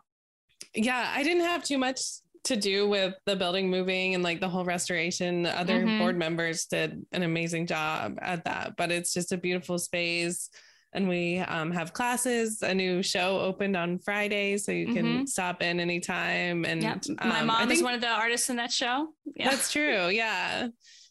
[0.75, 1.99] yeah i didn't have too much
[2.43, 5.99] to do with the building moving and like the whole restoration other Mhm.
[5.99, 10.49] board members did an amazing job at that but it's just a beautiful space
[10.97, 12.61] and we um, have classes.
[12.63, 17.03] A new show opened on friday so you can stop in anytime and Yep.
[17.23, 19.09] My um, mom is one of the artists in that show.
[19.35, 19.51] Yeah.
[19.51, 20.07] that's true.
[20.09, 20.67] Yeah.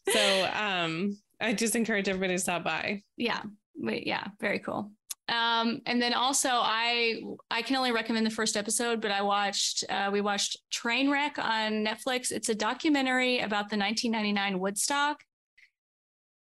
[0.09, 3.03] So um i just encourage everybody to stop by.
[3.15, 3.41] Yeah.
[3.75, 4.91] Wait, yeah very cool.
[5.29, 9.83] Um and then also i i can only recommend the first episode but i watched
[9.89, 12.31] uh we watched trainwreck on netflix.
[12.31, 15.23] It's a documentary about the 1999 woodstock.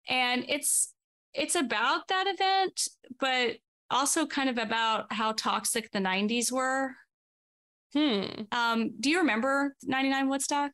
[0.08, 0.93] And it's
[1.34, 2.88] it's about that event
[3.20, 3.56] but
[3.90, 6.90] also kind of about how toxic the 90s were
[7.92, 10.72] hmm um do you remember 99 woodstock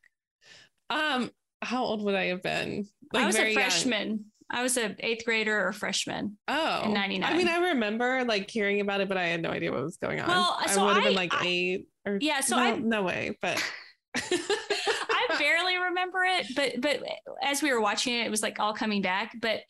[0.89, 1.29] um
[1.61, 3.61] how old would i have been i was a very young.
[3.61, 7.31] freshman i was a eighth grader or freshman Oh, in 99.
[7.31, 9.95] I mean, I remember like hearing about it, but I had no idea what was
[9.97, 10.27] going on.
[10.27, 13.03] Well, so I would have been like I- eight or Yeah, so no, I- no
[13.03, 13.63] way, but
[14.15, 17.01] I barely remember it, but but
[17.41, 19.31] as we were watching it, it was like all coming back.
[19.39, 19.61] But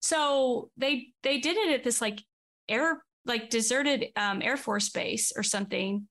[0.00, 2.22] so they they did it at this like
[2.68, 6.08] air like deserted um, Air Force base or something.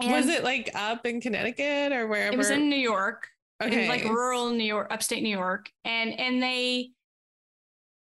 [0.00, 2.34] And was it like up in Connecticut or wherever?
[2.34, 3.28] It was in New York,
[3.62, 6.90] okay, in like rural New York, upstate New York, and and they.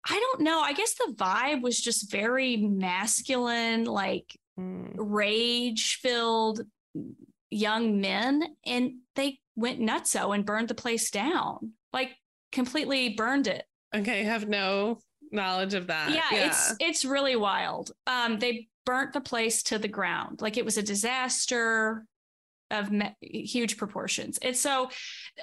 [0.08, 0.60] I don't know.
[0.60, 4.94] I guess the vibe was just very masculine, like Mm.
[4.96, 6.62] rage filled
[7.50, 12.16] young men and they went nutso and burned the place down like
[12.52, 13.64] completely burned it
[14.00, 14.20] okay.
[14.20, 14.98] I have no
[15.32, 16.10] knowledge of that.
[16.10, 17.92] yeah, it's it's really wild.
[18.06, 20.40] Um they burnt the place to the ground.
[20.40, 22.04] Like it was a disaster
[22.70, 24.38] of me- huge proportions.
[24.42, 24.90] And so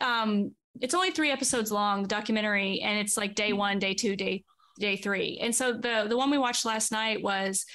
[0.01, 0.51] um
[0.81, 4.43] it's only three episodes long the documentary and it's like day one day two day
[4.79, 5.39] day three.
[5.41, 7.65] And so the the one we watched last night was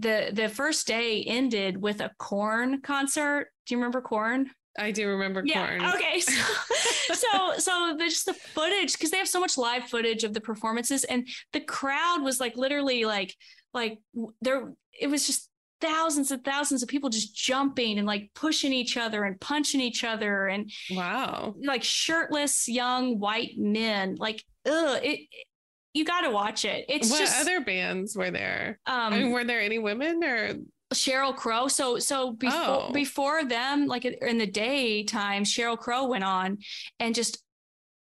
[0.00, 3.48] the the first day ended with a Korn concert.
[3.66, 5.84] Do you remember Korn I do remember Korn.
[5.84, 6.20] Okay.
[6.20, 6.32] So
[7.14, 10.40] so, so the, just the footage because they have so much live footage of the
[10.40, 13.34] performances, and the crowd was like literally like
[13.72, 13.98] like
[14.40, 14.72] there.
[14.98, 15.48] It was just
[15.80, 20.02] thousands and thousands of people just jumping and like pushing each other and punching each
[20.02, 25.46] other and wow like shirtless young white men like ugh, it, it
[25.92, 29.32] you got to watch it it's what just other bands were there um I mean,
[29.32, 30.54] were there any women or
[30.94, 31.68] Sheryl Crow.
[31.68, 32.90] So so before Oh.
[32.92, 36.58] before them, like in the daytime, Sheryl Crow went on
[36.98, 37.42] and just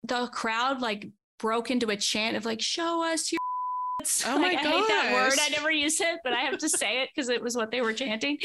[0.02, 1.08] the crowd like
[1.38, 3.38] broke into a chant of like, show us your
[4.02, 5.38] Oh like, my I hate that word.
[5.40, 7.82] I never use it, but I have to say it because it was what they
[7.82, 8.38] were chanting.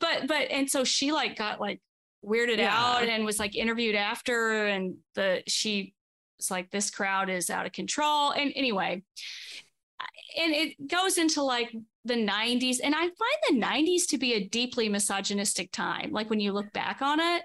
[0.00, 1.80] But but and so she like got like
[2.24, 2.74] weirded Yeah.
[2.76, 5.94] out and was like interviewed after and the she
[6.36, 8.32] was like this crowd is out of control.
[8.32, 9.02] And anyway,
[10.40, 11.74] and it goes into like
[12.08, 16.40] the 90s and i find the 90s to be a deeply misogynistic time like when
[16.40, 17.42] you look back on it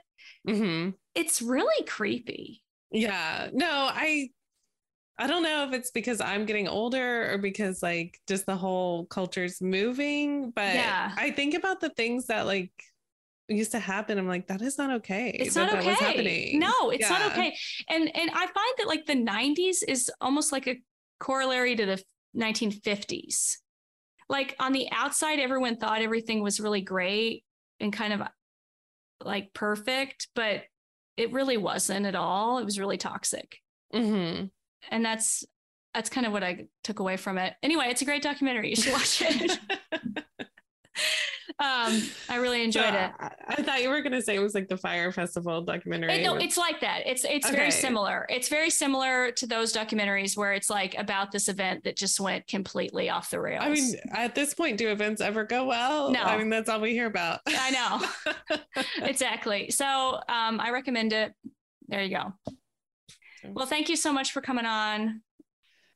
[0.47, 3.49] hmm it's really creepy Yeah.
[3.53, 4.29] No, I
[5.17, 9.05] I don't know if it's because I'm getting older or because like just the whole
[9.05, 11.11] culture's moving, but Yeah.
[11.17, 12.71] I think about the things that like
[13.47, 14.17] used to happen.
[14.17, 15.29] I'm like, that is not okay.
[15.29, 16.59] it's not okay happening.
[16.59, 17.55] no it's not okay
[17.89, 20.81] and and i find that like the 90s is almost like a
[21.19, 22.03] corollary to the
[22.35, 23.57] 1950s
[24.33, 27.45] like on the outside everyone thought everything was really great
[27.79, 28.21] and kind of
[29.23, 30.63] like perfect but
[31.15, 33.59] it really wasn't at all it was really toxic
[33.93, 34.49] Mhm.
[34.91, 35.45] and that's
[35.93, 37.53] that's kind of what I took away from it.
[37.61, 38.71] Anyway, it's a great documentary.
[38.71, 39.59] You should watch it.
[41.63, 43.11] um, I really enjoyed So, it.
[43.19, 46.13] I, I thought you were gonna say it was like the Fyre Festival documentary.
[46.13, 47.03] It- no, with- it's like that.
[47.05, 47.55] It's it's Okay.
[47.55, 48.25] very similar.
[48.29, 52.45] It's very similar to those documentaries where it's like about this event that just went
[52.47, 53.63] completely off the rails.
[53.63, 56.11] I mean, at this point, do events ever go well?
[56.11, 56.21] No.
[56.23, 57.39] I mean, that's all we hear about.
[57.47, 59.69] I know exactly.
[59.71, 59.85] So
[60.27, 61.33] um, I recommend it.
[61.87, 62.33] There you go.
[63.45, 65.21] Well, thank you so much for coming on.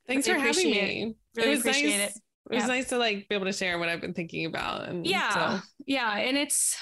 [0.07, 1.15] Thanks Really for having me.
[1.35, 2.15] Really it was appreciate nice.
[2.15, 2.21] it.
[2.49, 2.67] It was Yeah.
[2.67, 4.87] nice to like be able to share what I've been thinking about.
[4.87, 6.77] And Yeah, so- yeah, and it's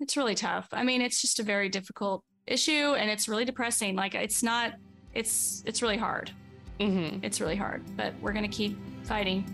[0.00, 0.68] it's really tough.
[0.72, 3.96] I mean, it's just a very difficult issue, and it's really depressing.
[3.96, 4.74] Like it's not.
[5.14, 6.30] It's it's really hard.
[6.78, 7.24] Mm-hmm.
[7.24, 9.44] It's really hard, but we're gonna keep fighting.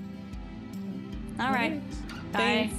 [1.40, 1.80] All right.
[2.32, 2.68] Bye.
[2.70, 2.74] Thanks.